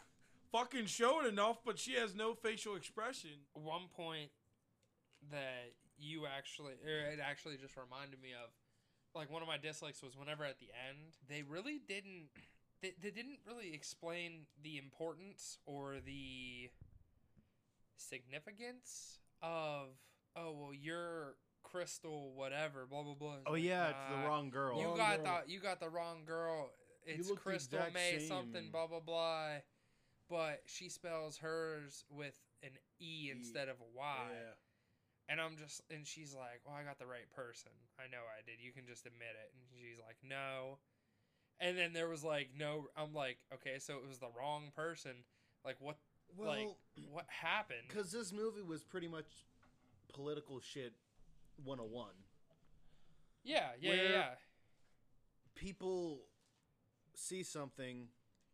fucking 0.52 0.86
show 0.86 1.20
it 1.20 1.26
enough, 1.28 1.58
but 1.64 1.78
she 1.78 1.94
has 1.94 2.14
no 2.16 2.34
facial 2.34 2.74
expression. 2.74 3.30
One 3.54 3.82
point 3.96 4.30
that 5.30 5.72
you 5.98 6.26
actually, 6.26 6.72
or 6.84 7.12
it 7.12 7.20
actually 7.22 7.56
just 7.58 7.76
reminded 7.76 8.20
me 8.20 8.30
of, 8.32 8.50
like 9.14 9.30
one 9.30 9.42
of 9.42 9.48
my 9.48 9.56
dislikes 9.58 10.02
was 10.02 10.16
whenever 10.16 10.44
at 10.44 10.58
the 10.58 10.68
end 10.88 11.14
they 11.28 11.42
really 11.42 11.80
didn't, 11.88 12.28
they, 12.82 12.92
they 13.00 13.10
didn't 13.10 13.38
really 13.46 13.72
explain 13.72 14.46
the 14.62 14.76
importance 14.78 15.58
or 15.66 15.96
the 16.04 16.70
significance 17.96 19.18
of, 19.42 19.88
oh 20.36 20.52
well, 20.52 20.70
you're 20.74 21.34
crystal 21.62 22.32
whatever, 22.34 22.86
blah 22.88 23.02
blah 23.02 23.14
blah. 23.14 23.34
It's 23.34 23.42
Oh 23.46 23.52
like, 23.52 23.62
yeah, 23.62 23.88
it's 23.90 23.98
the 24.10 24.24
uh, 24.24 24.28
wrong 24.28 24.50
girl. 24.50 24.78
You 24.80 24.86
Wrong 24.88 24.96
got 24.96 25.22
girl. 25.24 25.40
the 25.46 25.52
you 25.52 25.60
got 25.60 25.80
the 25.80 25.88
wrong 25.88 26.24
girl. 26.26 26.70
It's 27.18 27.30
Crystal 27.32 27.80
May 27.92 28.18
same. 28.18 28.28
something 28.28 28.70
blah 28.70 28.86
blah 28.86 29.00
blah, 29.00 29.48
but 30.28 30.62
she 30.66 30.88
spells 30.88 31.38
hers 31.38 32.04
with 32.10 32.38
an 32.62 32.70
E 33.00 33.30
instead 33.34 33.68
of 33.68 33.76
a 33.80 33.96
Y. 33.96 34.16
Yeah. 34.30 34.52
And 35.28 35.40
I'm 35.40 35.56
just 35.56 35.82
and 35.90 36.06
she's 36.06 36.34
like, 36.34 36.60
"Well, 36.66 36.74
I 36.74 36.82
got 36.82 36.98
the 36.98 37.06
right 37.06 37.30
person. 37.34 37.70
I 37.98 38.10
know 38.10 38.18
I 38.36 38.42
did. 38.44 38.60
You 38.60 38.72
can 38.72 38.86
just 38.86 39.06
admit 39.06 39.34
it." 39.40 39.52
And 39.54 39.62
she's 39.80 39.98
like, 40.04 40.16
"No." 40.22 40.78
And 41.60 41.76
then 41.76 41.92
there 41.92 42.08
was 42.08 42.24
like 42.24 42.50
no. 42.58 42.86
I'm 42.96 43.14
like, 43.14 43.38
okay, 43.54 43.78
so 43.78 43.94
it 43.94 44.06
was 44.08 44.18
the 44.18 44.30
wrong 44.36 44.72
person. 44.74 45.12
Like 45.64 45.76
what? 45.80 45.98
like 46.38 46.68
what 47.10 47.26
happened? 47.28 47.88
because 47.88 48.12
this 48.12 48.32
movie 48.32 48.62
was 48.62 48.82
pretty 48.84 49.08
much 49.08 49.26
political 50.12 50.60
shit 50.60 50.92
101. 51.64 52.08
Yeah, 53.42 53.70
yeah, 53.80 53.92
yeah, 53.92 53.96
where- 54.02 54.10
yeah. 54.12 54.28
People 55.54 56.20
see 57.20 57.42
something 57.42 58.08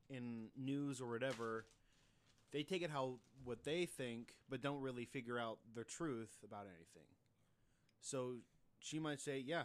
in 0.08 0.48
news 0.56 1.00
or 1.00 1.08
whatever, 1.10 1.64
they 2.52 2.62
take 2.62 2.82
it 2.82 2.90
how 2.90 3.14
what 3.44 3.64
they 3.64 3.86
think, 3.86 4.34
but 4.48 4.60
don't 4.62 4.80
really 4.80 5.04
figure 5.04 5.38
out 5.38 5.58
the 5.74 5.84
truth 5.84 6.36
about 6.44 6.66
anything. 6.66 7.08
So 8.00 8.36
she 8.78 8.98
might 8.98 9.20
say, 9.20 9.38
"Yeah, 9.38 9.64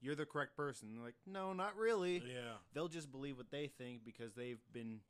you're 0.00 0.14
the 0.14 0.26
correct 0.26 0.56
person." 0.56 0.94
They're 0.94 1.04
like, 1.04 1.14
"No, 1.26 1.52
not 1.52 1.76
really." 1.76 2.18
Yeah. 2.18 2.56
They'll 2.72 2.88
just 2.88 3.10
believe 3.10 3.36
what 3.36 3.50
they 3.50 3.68
think 3.68 4.04
because 4.04 4.34
they've 4.34 4.60
been 4.72 5.00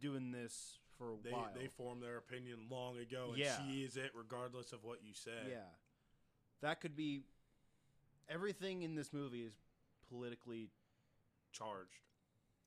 doing 0.00 0.30
this 0.32 0.78
for 0.98 1.12
a 1.12 1.16
They 1.22 1.30
while. 1.32 1.50
they 1.54 1.68
formed 1.68 2.02
their 2.02 2.18
opinion 2.18 2.68
long 2.70 2.98
ago, 2.98 3.30
and 3.30 3.38
Yeah. 3.38 3.64
she 3.66 3.82
is 3.84 3.96
it 3.96 4.14
regardless 4.14 4.72
of 4.72 4.84
what 4.84 5.02
you 5.02 5.14
say. 5.14 5.48
Yeah. 5.50 5.68
That 6.60 6.80
could 6.80 6.94
be 6.96 7.24
everything 8.28 8.82
in 8.82 8.94
this 8.94 9.12
movie 9.12 9.42
is 9.44 9.54
politically 10.08 10.70
Charged. 11.54 12.00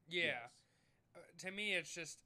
Yeah. 0.10 0.24
yes. 0.24 0.36
Uh, 1.16 1.20
to 1.46 1.52
me 1.52 1.74
it's 1.74 1.94
just 1.94 2.20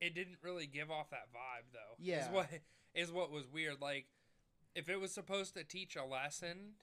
it 0.00 0.14
didn't 0.14 0.38
really 0.42 0.66
give 0.66 0.90
off 0.90 1.10
that 1.10 1.28
vibe 1.34 1.72
though 1.72 1.94
Yeah. 1.98 2.26
is 2.26 2.32
what 2.32 2.48
is 2.94 3.12
what 3.12 3.30
was 3.30 3.44
weird 3.46 3.80
like 3.80 4.06
if 4.74 4.88
it 4.88 5.00
was 5.00 5.12
supposed 5.12 5.54
to 5.54 5.64
teach 5.64 5.96
a 5.96 6.04
lesson 6.04 6.74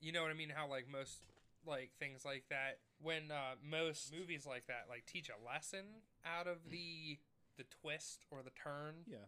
you 0.00 0.12
know 0.12 0.22
what 0.22 0.30
i 0.30 0.34
mean 0.34 0.50
how 0.54 0.66
like 0.68 0.86
most 0.90 1.22
like 1.66 1.90
things 1.98 2.24
like 2.24 2.44
that 2.50 2.78
when 3.00 3.30
uh 3.30 3.54
most 3.66 4.12
movies 4.12 4.46
like 4.46 4.66
that 4.66 4.86
like 4.88 5.04
teach 5.06 5.28
a 5.30 5.46
lesson 5.46 5.84
out 6.26 6.46
of 6.46 6.58
the 6.70 7.18
the 7.56 7.64
twist 7.82 8.24
or 8.30 8.42
the 8.42 8.50
turn 8.50 8.96
Yeah. 9.06 9.24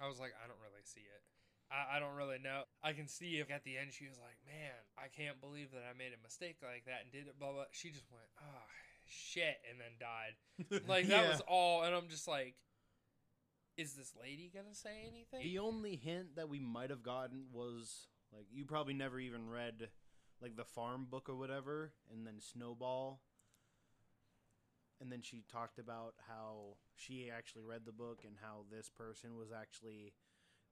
i 0.00 0.08
was 0.08 0.18
like 0.18 0.32
i 0.42 0.46
don't 0.48 0.58
really 0.60 0.82
see 0.84 1.00
it 1.02 1.22
I, 1.70 1.96
I 1.96 2.00
don't 2.00 2.14
really 2.14 2.38
know. 2.38 2.62
I 2.82 2.92
can 2.92 3.08
see 3.08 3.38
if 3.38 3.50
at 3.50 3.64
the 3.64 3.76
end 3.76 3.92
she 3.92 4.06
was 4.06 4.18
like, 4.18 4.38
"Man, 4.46 4.74
I 4.96 5.08
can't 5.08 5.40
believe 5.40 5.72
that 5.72 5.82
I 5.88 5.96
made 5.96 6.12
a 6.14 6.22
mistake 6.22 6.58
like 6.62 6.84
that 6.86 7.02
and 7.02 7.10
did 7.12 7.26
it." 7.26 7.38
Blah 7.38 7.52
blah. 7.52 7.64
She 7.72 7.90
just 7.90 8.10
went, 8.10 8.26
"Oh 8.40 8.66
shit," 9.06 9.58
and 9.68 9.80
then 9.80 9.98
died. 9.98 10.36
Like 10.88 11.08
that 11.08 11.24
Yeah. 11.24 11.30
was 11.30 11.42
all, 11.46 11.82
and 11.82 11.94
I'm 11.94 12.08
just 12.08 12.28
like, 12.28 12.54
is 13.76 13.94
this 13.94 14.12
lady 14.20 14.50
gonna 14.52 14.74
say 14.74 15.04
anything? 15.06 15.40
The 15.42 15.58
only 15.58 15.96
hint 15.96 16.36
that 16.36 16.48
we 16.48 16.60
might 16.60 16.90
have 16.90 17.02
gotten 17.02 17.46
was 17.52 18.08
like 18.32 18.46
you 18.52 18.64
probably 18.64 18.94
never 18.94 19.18
even 19.20 19.48
read 19.48 19.90
like 20.40 20.56
the 20.56 20.64
farm 20.64 21.06
book 21.10 21.28
or 21.28 21.36
whatever 21.36 21.92
and 22.12 22.26
then 22.26 22.40
Snowball 22.40 23.20
and 25.00 25.12
then 25.12 25.20
she 25.22 25.44
talked 25.50 25.78
about 25.78 26.14
how 26.26 26.76
she 26.94 27.30
actually 27.30 27.62
read 27.62 27.82
the 27.84 27.92
book 27.92 28.20
and 28.24 28.36
how 28.40 28.64
this 28.70 28.88
person 28.88 29.36
was 29.36 29.48
actually 29.52 30.14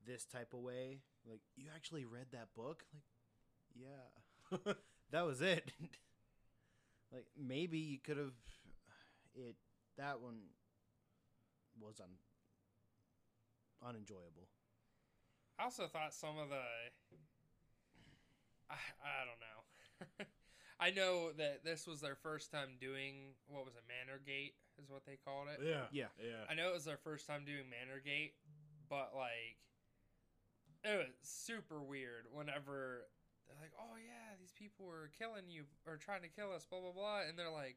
this 0.07 0.25
type 0.25 0.53
of 0.53 0.61
way. 0.61 1.01
Like 1.29 1.41
you 1.57 1.69
actually 1.75 2.05
read 2.05 2.27
that 2.33 2.49
book? 2.57 2.85
Like 2.93 3.03
yeah. 3.75 4.73
that 5.11 5.27
was 5.27 5.41
it. 5.41 5.73
like 7.13 7.27
maybe 7.37 7.79
you 7.79 7.99
could 7.99 8.19
have 8.19 8.33
it 9.35 9.57
that 9.97 10.21
one 10.21 10.39
was 11.81 12.01
un, 12.01 12.11
unenjoyable. 13.87 14.49
I 15.59 15.65
also 15.65 15.87
thought 15.87 16.13
some 16.13 16.39
of 16.39 16.49
the, 16.49 16.67
I, 18.71 18.75
I 18.75 19.23
don't 19.25 19.39
know. 19.39 20.27
I 20.81 20.91
know 20.91 21.31
that 21.39 21.65
this 21.65 21.87
was 21.87 22.01
their 22.01 22.17
first 22.17 22.51
time 22.51 22.75
doing 22.81 23.35
what 23.47 23.65
was 23.65 23.75
it, 23.75 23.85
Manorgate 23.87 24.55
is 24.83 24.91
what 24.91 25.07
they 25.07 25.17
called 25.25 25.47
it. 25.49 25.61
Yeah. 25.65 25.87
Yeah. 25.93 26.11
Yeah. 26.19 26.43
I 26.51 26.55
know 26.55 26.71
it 26.71 26.75
was 26.75 26.85
their 26.85 26.99
first 26.99 27.27
time 27.27 27.45
doing 27.45 27.71
Manorgate, 27.71 28.33
but 28.91 29.13
like, 29.15 29.63
it 30.85 30.97
was 30.99 31.15
super 31.23 31.81
weird 31.83 32.27
whenever 32.33 33.07
they're 33.47 33.57
like, 33.61 33.73
"Oh 33.79 33.97
yeah, 33.97 34.37
these 34.39 34.53
people 34.53 34.87
were 34.87 35.11
killing 35.19 35.49
you 35.49 35.65
or 35.87 35.97
trying 35.97 36.23
to 36.23 36.29
kill 36.29 36.53
us," 36.53 36.67
blah 36.67 36.81
blah 36.81 36.93
blah, 36.93 37.21
and 37.29 37.39
they're 37.39 37.51
like, 37.51 37.77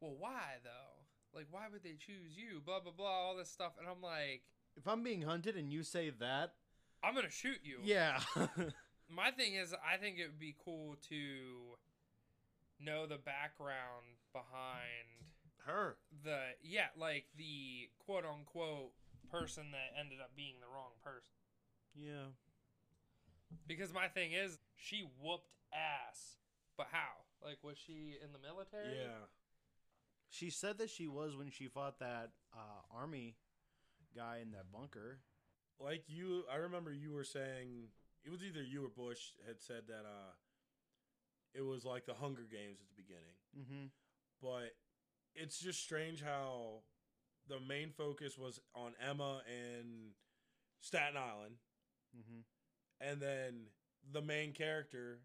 "Well, 0.00 0.14
why 0.18 0.58
though? 0.64 1.04
Like, 1.34 1.46
why 1.50 1.68
would 1.70 1.82
they 1.82 1.94
choose 1.98 2.36
you?" 2.36 2.60
Blah 2.64 2.80
blah 2.80 2.92
blah, 2.92 3.06
all 3.10 3.36
this 3.36 3.50
stuff, 3.50 3.72
and 3.78 3.88
I'm 3.88 4.02
like, 4.02 4.42
If 4.76 4.86
I'm 4.88 5.02
being 5.02 5.22
hunted 5.22 5.56
and 5.56 5.72
you 5.72 5.82
say 5.82 6.10
that, 6.10 6.54
"I'm 7.02 7.14
gonna 7.14 7.30
shoot 7.30 7.60
you." 7.62 7.78
yeah. 7.82 8.20
My 9.08 9.30
thing 9.30 9.54
is, 9.54 9.74
I 9.74 9.98
think 9.98 10.18
it 10.18 10.26
would 10.26 10.38
be 10.38 10.56
cool 10.64 10.96
to 11.10 11.76
know 12.80 13.06
the 13.06 13.18
background 13.18 14.16
behind 14.32 15.28
Her. 15.66 15.96
the 16.24 16.54
yeah, 16.62 16.88
like 16.96 17.26
the 17.36 17.90
quote 17.98 18.24
unquote 18.24 18.92
person 19.30 19.70
that 19.72 19.98
ended 19.98 20.20
up 20.20 20.34
being 20.34 20.54
the 20.60 20.66
wrong 20.66 20.92
person. 21.04 21.36
Yeah. 21.94 22.30
Because 23.66 23.92
my 23.92 24.08
thing 24.08 24.32
is, 24.32 24.58
she 24.76 25.04
whooped 25.20 25.50
ass. 25.72 26.36
But 26.76 26.88
how? 26.90 27.24
Like, 27.44 27.58
was 27.62 27.76
she 27.76 28.16
in 28.22 28.32
the 28.32 28.38
military? 28.38 28.96
Yeah. 28.96 29.26
She 30.30 30.48
said 30.48 30.78
that 30.78 30.88
she 30.88 31.08
was 31.08 31.36
when 31.36 31.50
she 31.50 31.68
fought 31.68 31.98
that 31.98 32.30
uh, 32.54 32.96
army 32.96 33.36
guy 34.16 34.38
in 34.42 34.52
that 34.52 34.72
bunker. 34.72 35.18
Like 35.78 36.04
you, 36.06 36.44
I 36.52 36.56
remember 36.56 36.92
you 36.92 37.12
were 37.12 37.24
saying 37.24 37.88
it 38.24 38.30
was 38.30 38.42
either 38.42 38.62
you 38.62 38.84
or 38.84 38.88
Bush 38.88 39.20
had 39.46 39.60
said 39.60 39.82
that 39.88 40.04
uh, 40.06 40.32
it 41.54 41.62
was 41.62 41.84
like 41.84 42.06
the 42.06 42.14
Hunger 42.14 42.46
Games 42.50 42.78
at 42.80 42.88
the 42.88 43.02
beginning. 43.02 43.36
Mm-hmm. 43.52 43.86
but 44.40 44.72
it's 45.34 45.58
just 45.58 45.82
strange 45.82 46.22
how 46.22 46.80
the 47.48 47.60
main 47.60 47.90
focus 47.90 48.38
was 48.38 48.60
on 48.74 48.92
Emma 49.06 49.42
and 49.46 50.12
Staten 50.80 51.16
Island, 51.16 51.56
Mm-hmm. 52.16 53.10
and 53.10 53.20
then 53.20 53.54
the 54.12 54.20
main 54.20 54.52
character 54.52 55.18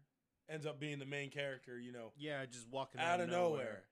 ends 0.48 0.64
up 0.66 0.80
being 0.80 0.98
the 0.98 1.04
main 1.06 1.30
character, 1.30 1.78
you 1.78 1.92
know, 1.92 2.12
Yeah, 2.16 2.44
just 2.46 2.66
walking 2.70 3.00
out 3.00 3.20
of 3.20 3.28
nowhere. 3.28 3.82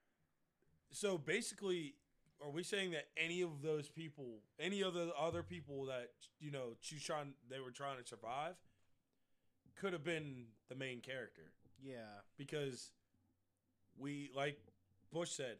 So 0.91 1.19
basically, 1.19 1.95
are 2.43 2.50
we 2.50 2.62
saying 2.62 2.93
that 2.93 3.09
any 3.17 3.43
of 3.43 3.62
those 3.62 3.88
people, 3.88 4.41
any 4.59 4.83
of 4.83 4.95
the 4.95 5.11
other 5.19 5.43
people 5.43 5.87
that 5.87 6.11
you 6.41 6.50
know, 6.50 6.76
trying, 7.03 7.35
they 7.50 7.61
were 7.61 7.71
trying 7.71 7.99
to 8.03 8.07
survive, 8.07 8.55
could 9.76 9.93
have 9.93 10.05
been 10.05 10.47
the 10.69 10.75
main 10.75 11.00
character? 11.00 11.53
Yeah. 11.83 12.23
because 12.38 12.91
we 13.99 14.31
like 14.35 14.59
Bush 15.12 15.31
said, 15.31 15.57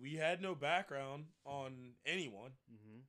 we 0.00 0.14
had 0.14 0.40
no 0.40 0.54
background 0.54 1.26
on 1.44 1.92
anyone, 2.06 2.52
Mm-hmm. 2.72 3.00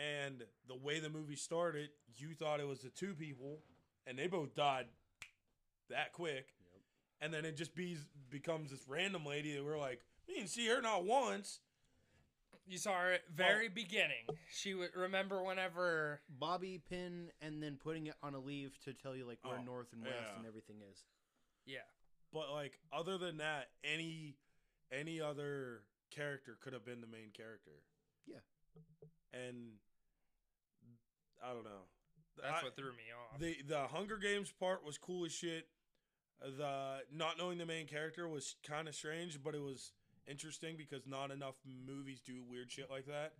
And 0.00 0.44
the 0.68 0.76
way 0.76 1.00
the 1.00 1.10
movie 1.10 1.36
started, 1.36 1.90
you 2.16 2.34
thought 2.34 2.60
it 2.60 2.66
was 2.66 2.80
the 2.80 2.88
two 2.90 3.14
people, 3.14 3.58
and 4.06 4.18
they 4.18 4.26
both 4.26 4.54
died 4.54 4.86
that 5.90 6.12
quick. 6.12 6.46
Yep. 6.72 6.80
and 7.20 7.34
then 7.34 7.44
it 7.44 7.56
just 7.56 7.74
be 7.74 7.96
becomes 8.30 8.70
this 8.70 8.84
random 8.88 9.26
lady 9.26 9.54
that 9.54 9.64
we're 9.64 9.78
like, 9.78 10.00
we 10.26 10.34
didn't 10.34 10.50
see 10.50 10.66
her 10.68 10.80
not 10.80 11.04
once. 11.04 11.60
You 12.66 12.78
saw 12.78 12.92
her 13.00 13.12
at 13.14 13.22
very 13.34 13.66
oh. 13.66 13.74
beginning. 13.74 14.28
She 14.52 14.74
would 14.74 14.90
remember 14.94 15.42
whenever. 15.42 16.20
Bobby 16.38 16.80
pin 16.88 17.30
and 17.42 17.60
then 17.60 17.78
putting 17.82 18.06
it 18.06 18.14
on 18.22 18.34
a 18.34 18.38
leaf 18.38 18.78
to 18.84 18.92
tell 18.92 19.16
you 19.16 19.26
like 19.26 19.38
where 19.42 19.58
Oh, 19.60 19.64
north 19.64 19.88
and 19.92 20.02
west 20.02 20.14
yeah. 20.20 20.38
and 20.38 20.46
everything 20.46 20.76
is. 20.90 21.02
Yeah. 21.66 21.78
But 22.32 22.52
like 22.52 22.78
other 22.92 23.18
than 23.18 23.38
that, 23.38 23.70
any 23.82 24.36
any 24.92 25.20
other 25.20 25.82
character 26.14 26.56
could 26.60 26.72
have 26.72 26.84
been 26.84 27.00
the 27.00 27.08
main 27.08 27.30
character. 27.36 27.72
Yeah. 28.26 28.38
And 29.32 29.78
I 31.42 31.52
don't 31.52 31.64
know. 31.64 31.84
That's 32.40 32.60
I- 32.60 32.64
what 32.64 32.76
threw 32.76 32.92
me 32.92 33.04
off. 33.32 33.38
the 33.40 33.56
the 33.66 33.86
Hunger 33.88 34.16
Games 34.18 34.50
part 34.52 34.84
was 34.84 34.98
cool 34.98 35.24
as 35.24 35.32
shit. 35.32 35.68
The 36.40 37.00
not 37.12 37.36
knowing 37.38 37.58
the 37.58 37.66
main 37.66 37.86
character 37.86 38.26
was 38.28 38.56
kind 38.66 38.88
of 38.88 38.94
strange, 38.94 39.42
but 39.42 39.54
it 39.54 39.60
was 39.60 39.92
interesting 40.26 40.76
because 40.76 41.06
not 41.06 41.30
enough 41.30 41.56
movies 41.66 42.20
do 42.20 42.42
weird 42.42 42.70
shit 42.70 42.88
like 42.90 43.06
that. 43.06 43.34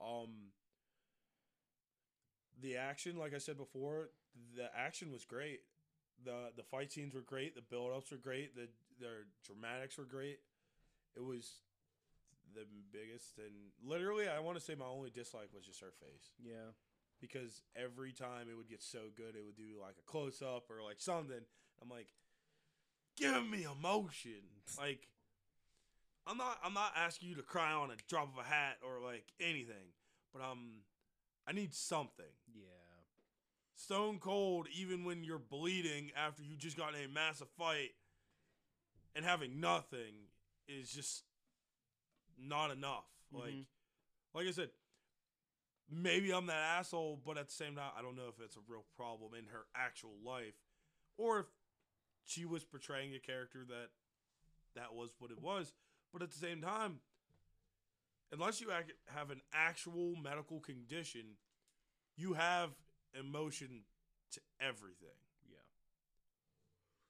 Um, 0.00 0.50
the 2.60 2.76
action, 2.76 3.16
like 3.16 3.34
I 3.34 3.38
said 3.38 3.56
before, 3.56 4.10
the 4.56 4.68
action 4.76 5.12
was 5.12 5.24
great. 5.24 5.60
the 6.24 6.50
The 6.56 6.62
fight 6.62 6.92
scenes 6.92 7.14
were 7.14 7.20
great. 7.20 7.54
The 7.54 7.62
build 7.62 7.92
ups 7.96 8.10
were 8.10 8.16
great. 8.16 8.54
The 8.56 8.68
their 9.00 9.26
dramatics 9.44 9.98
were 9.98 10.04
great. 10.04 10.38
It 11.16 11.22
was 11.24 11.60
the 12.54 12.64
biggest 12.92 13.38
and 13.38 13.52
literally, 13.82 14.28
I 14.28 14.38
want 14.40 14.56
to 14.58 14.62
say 14.64 14.74
my 14.76 14.86
only 14.86 15.10
dislike 15.10 15.48
was 15.52 15.64
just 15.66 15.80
her 15.80 15.90
face 16.00 16.30
Yeah. 16.40 16.70
Because 17.30 17.62
every 17.76 18.12
time 18.12 18.48
it 18.50 18.56
would 18.56 18.68
get 18.68 18.82
so 18.82 18.98
good, 19.16 19.34
it 19.36 19.44
would 19.44 19.56
do 19.56 19.80
like 19.80 19.96
a 19.98 20.10
close 20.10 20.42
up 20.42 20.64
or 20.70 20.82
like 20.82 21.00
something. 21.00 21.40
I'm 21.82 21.88
like, 21.88 22.08
give 23.16 23.46
me 23.48 23.64
emotion. 23.64 24.42
Like, 24.78 25.08
I'm 26.26 26.36
not 26.38 26.58
I'm 26.64 26.74
not 26.74 26.92
asking 26.96 27.28
you 27.30 27.34
to 27.36 27.42
cry 27.42 27.72
on 27.72 27.90
a 27.90 27.94
drop 28.08 28.32
of 28.32 28.38
a 28.38 28.48
hat 28.48 28.78
or 28.82 29.04
like 29.04 29.24
anything, 29.40 29.92
but 30.32 30.42
um, 30.42 30.82
I 31.46 31.52
need 31.52 31.74
something. 31.74 32.24
Yeah. 32.54 32.62
Stone 33.76 34.18
cold, 34.20 34.68
even 34.74 35.04
when 35.04 35.24
you're 35.24 35.38
bleeding 35.38 36.12
after 36.16 36.42
you 36.42 36.56
just 36.56 36.76
got 36.76 36.94
in 36.94 37.04
a 37.04 37.08
massive 37.08 37.48
fight 37.58 37.90
and 39.16 39.24
having 39.24 39.60
nothing 39.60 40.14
is 40.68 40.90
just 40.90 41.24
not 42.38 42.70
enough. 42.70 43.04
Like, 43.32 43.52
Mhm. 43.52 43.66
like 44.32 44.46
I 44.46 44.50
said, 44.52 44.70
maybe 45.90 46.32
I'm 46.32 46.46
that 46.46 46.78
asshole, 46.78 47.20
but 47.24 47.38
at 47.38 47.48
the 47.48 47.52
same 47.52 47.76
time, 47.76 47.90
I 47.96 48.02
don't 48.02 48.16
know 48.16 48.28
if 48.28 48.42
it's 48.42 48.56
a 48.56 48.60
real 48.68 48.84
problem 48.96 49.32
in 49.34 49.46
her 49.46 49.66
actual 49.74 50.14
life, 50.24 50.54
or 51.16 51.40
if 51.40 51.46
she 52.24 52.44
was 52.44 52.64
portraying 52.64 53.14
a 53.14 53.18
character 53.18 53.64
that 53.68 53.88
that 54.74 54.94
was 54.94 55.10
what 55.18 55.30
it 55.30 55.40
was. 55.40 55.72
But 56.12 56.22
at 56.22 56.30
the 56.30 56.38
same 56.38 56.60
time, 56.60 57.00
unless 58.32 58.60
you 58.60 58.68
have 58.70 59.30
an 59.30 59.40
actual 59.52 60.16
medical 60.16 60.60
condition, 60.60 61.36
you 62.16 62.34
have 62.34 62.70
emotion 63.18 63.82
to 64.32 64.40
everything. 64.60 65.16
Yeah. 65.48 65.58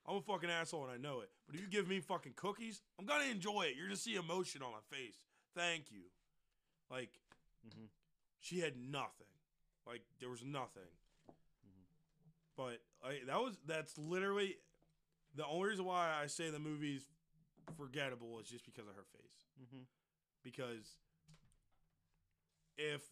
I'm 0.07 0.17
a 0.17 0.21
fucking 0.21 0.51
asshole 0.51 0.85
and 0.85 0.93
I 0.93 0.97
know 0.97 1.21
it. 1.21 1.31
But 1.47 1.55
if 1.57 1.63
you 1.63 1.69
give 1.69 1.89
me 1.89 2.01
fucking 2.01 2.35
cookies, 2.37 2.83
I'm 2.99 3.07
gonna 3.07 3.25
enjoy 3.25 3.63
it. 3.63 3.77
You're 3.77 3.87
gonna 3.87 3.97
see 3.97 4.17
emotion 4.17 4.63
on 4.63 4.73
my 4.73 4.97
face. 4.97 5.17
Thank 5.55 5.91
you. 5.91 6.11
Like, 6.91 7.21
Mhm. 7.67 7.89
She 8.45 8.61
had 8.61 8.77
nothing. 8.77 9.27
Like 9.87 10.03
there 10.21 10.29
was 10.29 10.45
nothing. 10.45 10.91
Mhm. 11.67 11.85
But 12.57 12.81
like 13.03 13.27
that 13.27 13.41
was 13.41 13.57
that's 13.67 13.97
literally 13.97 14.57
the 15.35 15.47
only 15.47 15.71
reason 15.71 15.85
why 15.87 16.13
I 16.23 16.27
say 16.27 16.51
the 16.51 16.59
movie's 16.59 17.07
forgettable 17.77 18.39
is 18.41 18.47
just 18.47 18.65
because 18.67 18.87
of 18.87 18.95
her 18.95 19.05
face. 19.13 19.47
Mhm. 19.63 19.87
Because 20.43 20.99
if 22.77 23.03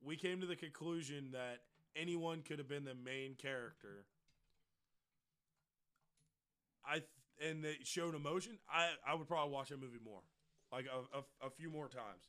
we 0.00 0.16
came 0.16 0.40
to 0.40 0.46
the 0.46 0.56
conclusion 0.56 1.30
that 1.30 1.62
anyone 1.94 2.42
could 2.42 2.58
have 2.58 2.68
been 2.68 2.84
the 2.84 2.94
main 2.94 3.36
character, 3.36 4.04
I 6.84 6.94
th- 6.94 7.08
and 7.40 7.62
they 7.64 7.76
showed 7.84 8.16
emotion, 8.16 8.58
I 8.68 8.90
I 9.06 9.14
would 9.14 9.28
probably 9.28 9.52
watch 9.52 9.68
that 9.68 9.80
movie 9.80 10.00
more, 10.04 10.22
like 10.72 10.86
a, 10.86 11.18
a, 11.18 11.46
a 11.46 11.50
few 11.50 11.70
more 11.70 11.88
times. 11.88 12.26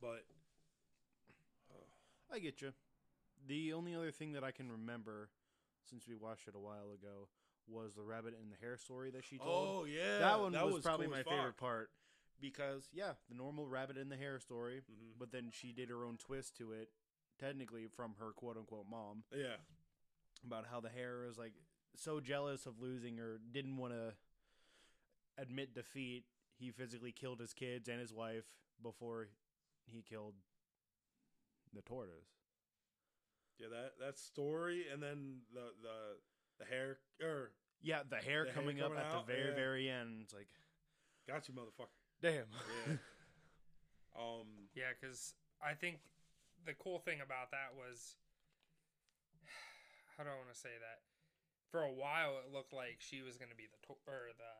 But 0.00 0.24
I 2.32 2.38
get 2.38 2.60
you. 2.62 2.72
The 3.46 3.72
only 3.72 3.94
other 3.94 4.10
thing 4.10 4.32
that 4.32 4.44
I 4.44 4.50
can 4.52 4.70
remember 4.70 5.28
since 5.88 6.06
we 6.08 6.14
watched 6.14 6.48
it 6.48 6.54
a 6.54 6.60
while 6.60 6.92
ago 6.94 7.28
was 7.68 7.94
the 7.94 8.02
rabbit 8.02 8.34
and 8.40 8.50
the 8.52 8.56
hare 8.60 8.76
story 8.76 9.10
that 9.10 9.24
she 9.24 9.38
told. 9.38 9.50
oh 9.82 9.84
yeah, 9.84 10.18
that 10.18 10.40
one 10.40 10.52
was, 10.52 10.82
probably 10.82 11.06
cool 11.06 11.16
my 11.16 11.22
favorite 11.22 11.56
part 11.56 11.90
because 12.40 12.88
yeah, 12.92 13.12
the 13.28 13.34
normal 13.36 13.66
rabbit 13.68 13.96
and 13.96 14.10
the 14.10 14.16
hare 14.16 14.38
story, 14.40 14.80
Mhm. 14.90 15.18
but 15.18 15.30
then 15.32 15.50
she 15.52 15.72
did 15.72 15.88
her 15.88 16.04
own 16.04 16.16
twist 16.18 16.56
to 16.56 16.72
it, 16.72 16.90
technically 17.38 17.86
from 17.88 18.14
her 18.18 18.32
quote 18.32 18.56
unquote 18.56 18.86
mom 18.88 19.24
Yeah, 19.34 19.56
about 20.44 20.66
how 20.66 20.80
the 20.80 20.88
hare 20.88 21.24
was 21.26 21.38
like 21.38 21.52
so 21.94 22.20
jealous 22.20 22.66
of 22.66 22.80
losing 22.80 23.20
or 23.20 23.38
didn't 23.38 23.76
want 23.76 23.92
to 23.92 24.14
admit 25.38 25.74
defeat. 25.74 26.24
He 26.58 26.70
physically 26.70 27.12
killed 27.12 27.40
his 27.40 27.52
kids 27.54 27.88
and 27.88 28.00
his 28.00 28.12
wife 28.12 28.44
before 28.82 29.28
he 29.86 30.02
killed 30.02 30.34
the 31.74 31.82
tortoise. 31.82 32.28
yeah 33.58 33.68
that 33.70 33.92
that 34.04 34.18
story, 34.18 34.86
and 34.92 35.02
then 35.02 35.38
the 35.52 35.72
the 35.82 35.98
the 36.58 36.64
hare 36.64 36.98
or 37.22 37.52
Yeah, 37.82 38.02
the 38.08 38.16
hare 38.16 38.44
The 38.44 38.52
hare 38.52 38.54
coming 38.54 38.80
up 38.80 38.92
coming 38.94 39.04
at 39.04 39.12
the 39.26 39.32
very, 39.32 39.48
yeah. 39.50 39.54
very 39.54 39.88
end. 39.90 40.20
It's 40.24 40.34
like, 40.34 40.48
got 41.26 41.48
you, 41.48 41.54
motherfucker. 41.54 41.90
damn. 42.20 42.46
Yeah. 42.86 42.94
um. 44.18 44.68
Yeah, 44.74 44.92
because 44.98 45.34
I 45.64 45.74
think 45.74 45.98
the 46.66 46.74
cool 46.74 46.98
thing 47.00 47.20
about 47.20 47.50
that 47.50 47.74
was 47.76 48.16
how 50.16 50.24
do 50.24 50.30
I 50.30 50.36
want 50.36 50.52
to 50.52 50.58
say 50.58 50.74
that? 50.80 51.00
For 51.70 51.82
a 51.82 51.90
while, 51.92 52.36
it 52.44 52.52
looked 52.52 52.72
like 52.74 52.98
she 53.00 53.22
was 53.22 53.38
going 53.38 53.48
to 53.50 53.56
be 53.56 53.64
the 53.66 53.80
to- 53.88 54.02
or 54.06 54.28
the 54.36 54.54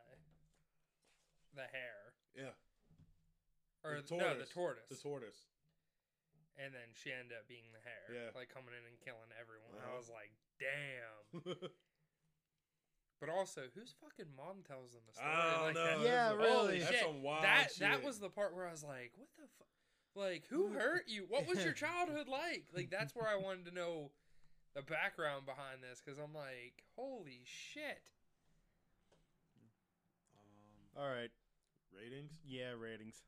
the 1.55 1.69
hare. 1.69 2.15
Yeah. 2.35 2.57
or 3.85 4.01
The 4.01 4.17
no 4.17 4.39
the 4.39 4.47
tortoise, 4.47 4.89
The 4.89 4.97
tortoise. 4.97 5.52
And 6.61 6.75
then 6.75 6.93
she 6.93 7.13
ended 7.13 7.37
up 7.37 7.49
being 7.49 7.69
the 7.73 7.83
hare. 7.85 8.09
Yeah. 8.13 8.31
like 8.37 8.53
coming 8.53 8.73
in 8.77 8.85
and 8.85 8.97
killing 9.01 9.31
everyone. 9.37 9.73
Uh-huh. 9.77 9.93
I 9.93 9.97
was 9.97 10.09
like, 10.13 10.33
damn. 10.61 11.71
But 13.23 13.31
also, 13.31 13.71
whose 13.77 13.95
fucking 14.03 14.35
mom 14.37 14.67
tells 14.67 14.91
them 14.99 15.03
the 15.07 15.15
story? 15.15 15.31
I 15.31 15.55
don't 15.55 15.63
like 15.63 15.75
know. 15.77 16.03
that? 16.03 16.05
Yeah, 16.05 16.33
really. 16.35 16.49
Holy 16.51 16.79
That's 16.81 16.91
shit. 16.91 17.01
some 17.07 17.23
wild 17.23 17.45
that 17.45 17.69
that 17.79 18.03
was 18.03 18.19
the 18.19 18.29
part 18.29 18.53
where 18.53 18.67
I 18.67 18.73
was 18.73 18.83
like, 18.83 19.13
"What 19.15 19.29
the 19.39 19.47
fuck? 19.63 19.69
Like, 20.17 20.43
who 20.51 20.73
hurt 20.75 21.05
you? 21.07 21.27
What 21.29 21.47
was 21.47 21.63
your 21.63 21.73
childhood 21.87 22.27
like?" 22.27 22.65
Like, 22.75 22.91
that's 22.91 23.15
where 23.15 23.29
I 23.29 23.37
wanted 23.37 23.67
to 23.67 23.75
know 23.77 24.11
the 24.75 24.83
background 24.83 25.47
behind 25.47 25.87
this 25.89 26.03
because 26.05 26.19
I'm 26.19 26.35
like, 26.35 26.83
"Holy 26.99 27.43
shit!" 27.47 28.03
um, 30.35 31.01
All 31.01 31.09
right. 31.09 31.31
ratings. 31.95 32.33
Yeah, 32.45 32.73
ratings. 32.77 33.23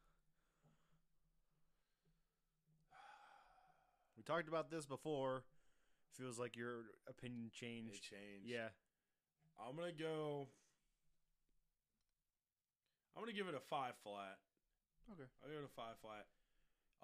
We 4.24 4.32
talked 4.32 4.48
about 4.48 4.72
this 4.72 4.88
before. 4.88 5.44
Feels 6.16 6.38
like 6.40 6.56
your 6.56 6.88
opinion 7.04 7.52
It 7.52 7.52
changed. 7.52 8.00
changed. 8.08 8.48
Yeah. 8.48 8.72
I'm 9.60 9.76
gonna 9.76 9.92
go. 9.92 10.48
I'm 13.12 13.20
gonna 13.20 13.36
give 13.36 13.48
it 13.48 13.54
a 13.54 13.60
five 13.60 13.92
flat. 14.00 14.40
Okay. 15.12 15.28
I'll 15.42 15.50
give 15.52 15.60
it 15.60 15.68
a 15.68 15.76
five 15.76 16.00
flat. 16.00 16.24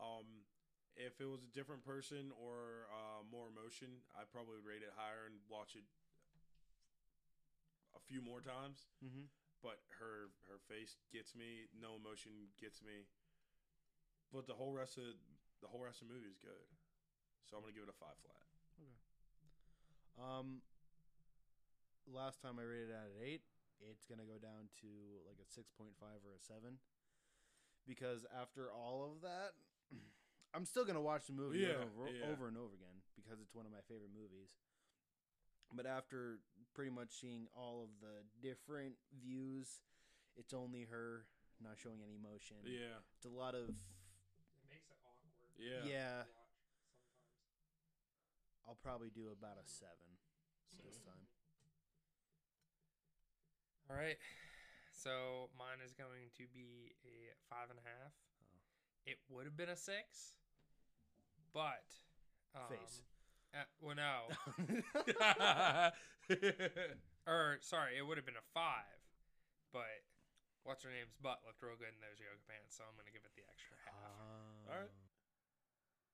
Um, 0.01 0.49
if 0.97 1.21
it 1.21 1.29
was 1.29 1.45
a 1.45 1.53
different 1.53 1.85
person 1.85 2.33
or 2.41 2.89
uh, 2.89 3.21
more 3.29 3.53
emotion, 3.53 4.01
I 4.17 4.25
probably 4.25 4.57
would 4.57 4.65
rate 4.65 4.81
it 4.81 4.95
higher 4.97 5.29
and 5.29 5.37
watch 5.53 5.77
it 5.77 5.85
a 7.93 8.01
few 8.09 8.25
more 8.25 8.41
times. 8.41 8.89
Mm-hmm. 9.05 9.29
But 9.61 9.85
her 10.01 10.33
her 10.49 10.57
face 10.73 10.97
gets 11.13 11.37
me. 11.37 11.69
No 11.77 12.01
emotion 12.01 12.49
gets 12.57 12.81
me. 12.81 13.05
But 14.33 14.47
the 14.49 14.57
whole 14.57 14.73
rest 14.73 14.97
of 14.97 15.05
the 15.61 15.69
whole 15.69 15.85
rest 15.85 16.01
of 16.01 16.09
the 16.09 16.15
movie 16.17 16.31
is 16.33 16.41
good. 16.41 16.65
So 17.49 17.57
I'm 17.57 17.63
gonna 17.63 17.75
give 17.75 17.85
it 17.85 17.93
a 17.93 17.99
five 18.01 18.17
flat. 18.23 18.47
Okay. 18.81 18.97
Um, 20.21 20.63
last 22.07 22.41
time 22.43 22.59
I 22.59 22.65
rated 22.67 22.91
it 22.91 22.97
at 22.99 23.11
an 23.11 23.19
eight, 23.23 23.43
it's 23.81 24.05
gonna 24.05 24.27
go 24.29 24.37
down 24.39 24.69
to 24.85 24.91
like 25.27 25.39
a 25.43 25.49
six 25.49 25.71
point 25.75 25.97
five 25.99 26.21
or 26.27 26.37
a 26.37 26.43
seven, 26.43 26.79
because 27.89 28.27
after 28.31 28.71
all 28.71 29.09
of 29.11 29.23
that, 29.23 29.57
I'm 30.55 30.65
still 30.67 30.85
gonna 30.85 31.03
watch 31.03 31.27
the 31.27 31.35
movie 31.35 31.65
Yeah, 31.67 31.83
over, 31.83 32.11
yeah. 32.11 32.27
over 32.31 32.47
and 32.47 32.57
over 32.59 32.75
again 32.77 33.03
because 33.17 33.41
it's 33.41 33.55
one 33.55 33.67
of 33.67 33.73
my 33.73 33.83
favorite 33.89 34.13
movies. 34.15 34.51
But 35.75 35.87
after 35.87 36.39
pretty 36.75 36.91
much 36.91 37.15
seeing 37.15 37.47
all 37.55 37.83
of 37.87 37.91
the 38.03 38.27
different 38.43 38.95
views, 39.23 39.83
it's 40.37 40.53
only 40.53 40.83
her 40.91 41.27
not 41.63 41.79
showing 41.79 42.03
any 42.03 42.19
emotion. 42.19 42.57
Yeah. 42.67 42.99
It's 43.15 43.27
a 43.27 43.31
lot 43.31 43.55
of 43.55 43.71
It 43.71 44.67
makes 44.67 44.91
it 44.91 44.99
awkward. 45.07 45.31
Yeah. 45.63 45.87
yeah. 45.87 46.17
to 46.27 46.27
watch 46.27 46.27
sometimes. 46.27 46.40
I'll 48.71 48.79
probably 48.87 49.11
do 49.11 49.35
about 49.35 49.59
a 49.59 49.67
seven 49.67 50.15
this 50.87 51.03
time. 51.03 51.27
All 53.91 53.99
right. 53.99 54.15
So 54.95 55.51
mine 55.59 55.83
is 55.83 55.91
going 55.91 56.31
to 56.39 56.47
be 56.55 56.95
a 57.03 57.35
five 57.51 57.67
and 57.67 57.83
a 57.83 57.87
half. 57.89 58.15
It 59.03 59.19
would 59.27 59.43
have 59.43 59.59
been 59.59 59.75
a 59.75 59.75
six, 59.75 60.39
but 61.51 61.91
um, 62.55 62.71
Face. 62.71 63.03
uh, 63.51 63.67
well, 63.83 63.99
no, 63.99 64.31
or 67.27 67.59
sorry, 67.59 67.99
it 67.99 68.07
would 68.07 68.23
have 68.23 68.29
been 68.29 68.39
a 68.39 68.49
five, 68.55 69.03
but 69.75 70.07
what's 70.63 70.85
her 70.87 70.95
name's 70.95 71.17
butt 71.19 71.43
looked 71.43 71.59
real 71.65 71.75
good 71.75 71.91
in 71.91 71.99
those 71.99 72.23
yoga 72.23 72.45
pants, 72.47 72.79
so 72.79 72.87
I'm 72.87 72.95
gonna 72.95 73.11
give 73.11 73.27
it 73.27 73.35
the 73.35 73.43
extra 73.51 73.75
half. 73.89 73.99
Ah. 73.99 74.71
All 74.71 74.79
right. 74.79 74.95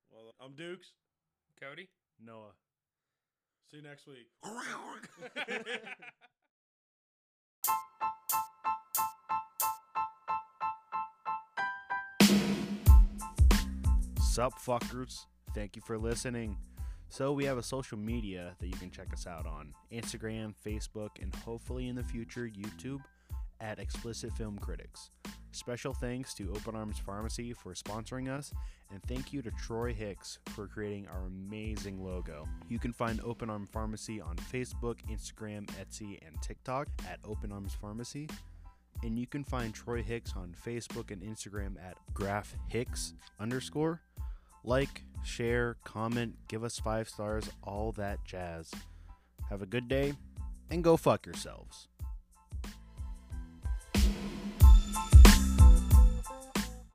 well, 0.08 0.32
I'm 0.40 0.56
Dukes. 0.56 0.96
Cody. 1.60 1.90
Noah. 2.24 2.52
See 3.70 3.79
you 3.79 3.83
next 3.83 4.07
week. 4.07 4.29
Sup, 14.22 14.52
fuckers. 14.59 15.24
Thank 15.55 15.76
you 15.76 15.83
for 15.87 15.96
listening. 15.96 16.59
So, 17.09 17.33
we 17.33 17.44
have 17.44 17.57
a 17.57 17.62
social 17.62 17.96
media 17.96 18.55
that 18.61 18.66
you 18.66 18.76
can 18.76 18.90
check 18.90 19.12
us 19.12 19.26
out 19.26 19.46
on 19.46 19.72
Instagram, 19.92 20.55
Facebook, 20.66 21.11
and 21.22 21.35
hopefully 21.35 21.88
in 21.88 21.96
the 21.96 22.02
future, 22.02 22.46
YouTube 22.48 23.00
at 23.61 23.79
Explicit 23.79 24.33
Film 24.33 24.59
Critics. 24.59 25.11
Special 25.56 25.94
thanks 25.94 26.34
to 26.34 26.52
Open 26.54 26.76
Arms 26.76 27.00
Farmacy 27.00 27.56
for 27.56 27.72
sponsoring 27.72 28.28
us, 28.28 28.52
and 28.92 29.02
thank 29.04 29.32
you 29.32 29.40
to 29.40 29.50
Troy 29.52 29.94
Hicks 29.94 30.38
for 30.50 30.66
creating 30.66 31.08
our 31.08 31.24
amazing 31.26 32.04
logo. 32.04 32.46
You 32.68 32.78
can 32.78 32.92
find 32.92 33.22
Open 33.24 33.48
Arm 33.48 33.66
Farmacy 33.66 34.22
on 34.22 34.36
Facebook, 34.36 34.96
Instagram, 35.10 35.66
Etsy, 35.80 36.18
and 36.26 36.40
TikTok 36.42 36.88
at 37.08 37.20
Open 37.24 37.52
Arms 37.52 37.74
Farmacy. 37.82 38.30
And 39.02 39.18
you 39.18 39.26
can 39.26 39.44
find 39.44 39.74
Troy 39.74 40.02
Hicks 40.02 40.34
on 40.36 40.54
Facebook 40.64 41.10
and 41.10 41.22
Instagram 41.22 41.76
at 41.82 41.96
Graph 42.12 42.54
Hicks 42.68 43.14
underscore. 43.40 44.02
Like, 44.62 45.04
share, 45.24 45.78
comment, 45.84 46.34
give 46.48 46.64
us 46.64 46.78
five 46.78 47.08
stars, 47.08 47.48
all 47.62 47.92
that 47.92 48.22
jazz. 48.26 48.70
Have 49.48 49.62
a 49.62 49.66
good 49.66 49.88
day, 49.88 50.12
and 50.70 50.84
go 50.84 50.98
fuck 50.98 51.24
yourselves. 51.24 51.88